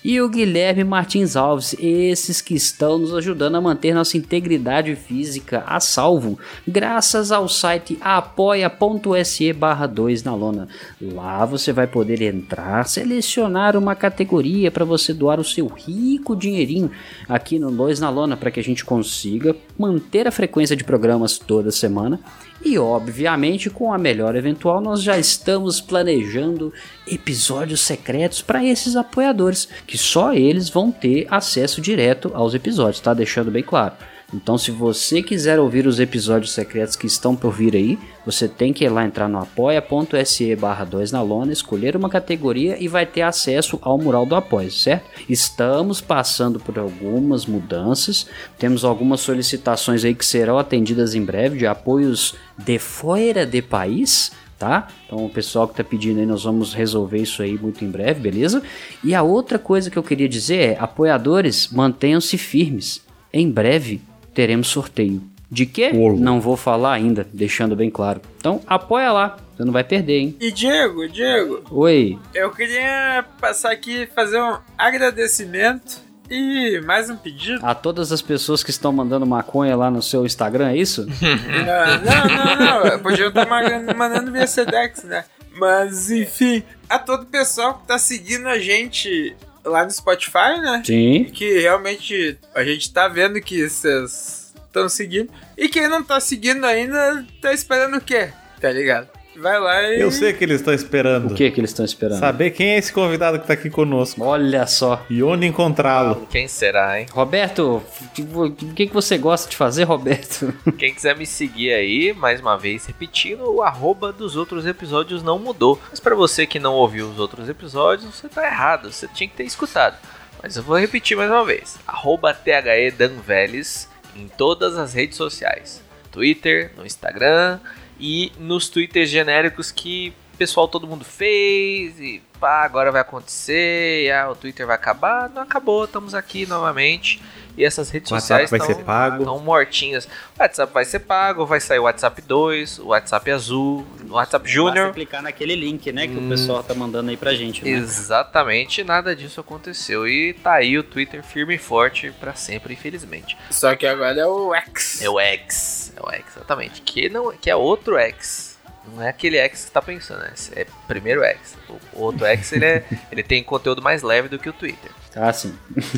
[0.06, 5.64] e o Guilherme Martins Alves, esses que estão nos ajudando a manter nossa integridade física
[5.66, 6.38] a salvo,
[6.68, 10.68] graças ao site apoia.se barra 2 na lona.
[11.02, 16.92] Lá você vai poder entrar, selecionar uma categoria para você doar o seu rico dinheirinho
[17.28, 21.40] aqui no 2 na lona para que a gente consiga manter a frequência de programas
[21.40, 22.20] toda semana
[22.66, 26.74] e obviamente, com a melhor eventual, nós já estamos planejando
[27.08, 33.14] episódios secretos para esses apoiadores, que só eles vão ter acesso direto aos episódios, tá?
[33.14, 33.94] Deixando bem claro.
[34.34, 38.74] Então, se você quiser ouvir os episódios secretos que estão por vir aí, você tem
[38.74, 43.06] que ir lá entrar no apoia.se barra 2 na lona, escolher uma categoria e vai
[43.06, 45.06] ter acesso ao mural do apoio, certo?
[45.30, 51.68] Estamos passando por algumas mudanças, temos algumas solicitações aí que serão atendidas em breve de
[51.68, 54.88] apoios de fora de país, tá?
[55.06, 58.20] Então o pessoal que tá pedindo aí, nós vamos resolver isso aí muito em breve,
[58.20, 58.62] beleza?
[59.04, 63.02] E a outra coisa que eu queria dizer é, apoiadores, mantenham-se firmes.
[63.34, 64.02] Em breve
[64.34, 65.22] teremos sorteio.
[65.50, 65.92] De quê?
[65.92, 68.20] Não vou falar ainda, deixando bem claro.
[68.38, 70.36] Então apoia lá, você não vai perder, hein?
[70.40, 72.18] E Diego, Diego, Oi.
[72.34, 77.66] eu queria passar aqui e fazer um agradecimento e mais um pedido.
[77.66, 81.08] A todas as pessoas que estão mandando maconha lá no seu Instagram, é isso?
[81.22, 81.98] Ah,
[82.58, 83.00] não, não, não.
[83.00, 85.26] Podia estar mandando, mandando via Sedex, né?
[85.58, 90.84] Mas, enfim, a todo o pessoal que tá seguindo a gente lá no Spotify, né?
[90.86, 91.26] Sim.
[91.26, 95.30] Que realmente a gente tá vendo que vocês estão seguindo.
[95.58, 98.30] E quem não tá seguindo ainda, tá esperando o quê?
[98.60, 99.15] Tá ligado?
[99.38, 100.00] Vai lá e.
[100.00, 101.32] Eu sei que eles estão esperando.
[101.32, 102.20] O que que eles estão esperando?
[102.20, 104.24] Saber quem é esse convidado que tá aqui conosco.
[104.24, 105.06] Olha só.
[105.10, 106.28] E onde encontrá-lo.
[106.30, 107.08] Quem será, hein?
[107.12, 107.84] Roberto,
[108.18, 110.54] o que, que você gosta de fazer, Roberto?
[110.78, 115.38] Quem quiser me seguir aí, mais uma vez repetindo, o arroba dos outros episódios não
[115.38, 115.80] mudou.
[115.90, 119.36] Mas para você que não ouviu os outros episódios, você tá errado, você tinha que
[119.36, 119.98] ter escutado.
[120.42, 121.78] Mas eu vou repetir mais uma vez.
[121.88, 125.82] Arroba THE Danveles em todas as redes sociais.
[126.12, 127.60] Twitter, no Instagram
[128.00, 134.06] e nos twitters genéricos que o pessoal todo mundo fez e pá, agora vai acontecer,
[134.06, 135.30] e, ah, o Twitter vai acabar.
[135.30, 137.22] Não acabou, estamos aqui novamente.
[137.58, 139.20] E essas redes O sociais vai estão ser pago.
[139.20, 140.06] estão mortinhas.
[140.38, 144.50] O WhatsApp vai ser pago, vai sair o WhatsApp 2, o WhatsApp azul, o WhatsApp
[144.50, 144.94] Júnior.
[144.94, 146.26] Clicar naquele link, né, que Hum.
[146.26, 147.64] o pessoal tá mandando aí pra gente.
[147.64, 147.72] Né?
[147.72, 150.08] Exatamente, nada disso aconteceu.
[150.08, 153.38] E tá aí o Twitter firme e forte pra sempre, infelizmente.
[153.50, 155.02] Só que agora é o X.
[155.02, 156.82] É o X, é o X, exatamente.
[156.82, 158.55] Que, não, que é outro X.
[158.94, 160.32] Não é aquele X que você tá pensando, né?
[160.34, 161.56] Esse É primeiro X.
[161.94, 164.92] O outro X ele, é, ele tem conteúdo mais leve do que o Twitter.
[165.16, 165.56] Ah, sim.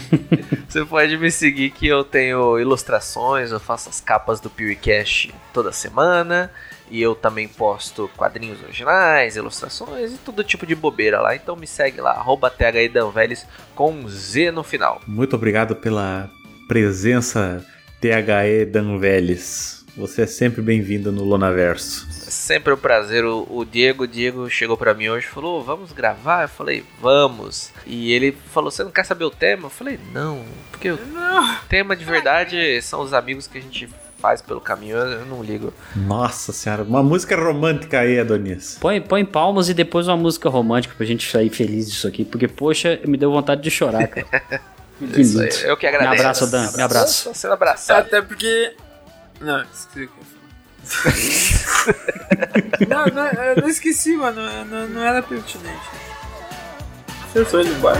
[0.70, 5.72] Você pode me seguir que eu tenho ilustrações, eu faço as capas do PewCast toda
[5.72, 6.52] semana.
[6.90, 11.36] E eu também posto quadrinhos originais, ilustrações e todo tipo de bobeira lá.
[11.36, 15.02] Então me segue lá, arroba THIDanveles com um Z no final.
[15.06, 16.30] Muito obrigado pela
[16.68, 17.66] presença,
[18.00, 19.86] THE Danveles.
[19.98, 22.08] Você é sempre bem-vindo no Lonaverso.
[22.28, 23.24] É sempre um prazer.
[23.24, 26.44] O, o Diego, o Diego chegou pra mim hoje e falou: Vamos gravar?
[26.44, 27.72] Eu falei: Vamos.
[27.86, 29.68] E ele falou: Você não quer saber o tema?
[29.68, 31.00] Eu falei: Não, porque o
[31.70, 34.98] tema de verdade são os amigos que a gente faz pelo caminho.
[34.98, 35.74] Eu, não ligo.
[35.96, 38.78] Nossa senhora, uma música romântica aí, Adonis.
[38.82, 42.48] Põe, põe palmas e depois uma música romântica pra gente sair feliz disso aqui, porque,
[42.48, 44.28] poxa, me deu vontade de chorar, cara.
[44.98, 45.62] Que Isso aí, lindo.
[45.68, 46.12] eu que agradeço.
[46.12, 47.32] Me abraço, Dan, me abraço.
[47.36, 48.00] Sendo abraçado.
[48.00, 48.74] Até porque.
[49.40, 50.37] Não, esqueci o que eu ia falar.
[52.88, 54.42] Não, não, eu não esqueci, mano.
[54.66, 55.90] Não, não era pertinente.
[57.34, 58.00] Você foi embora.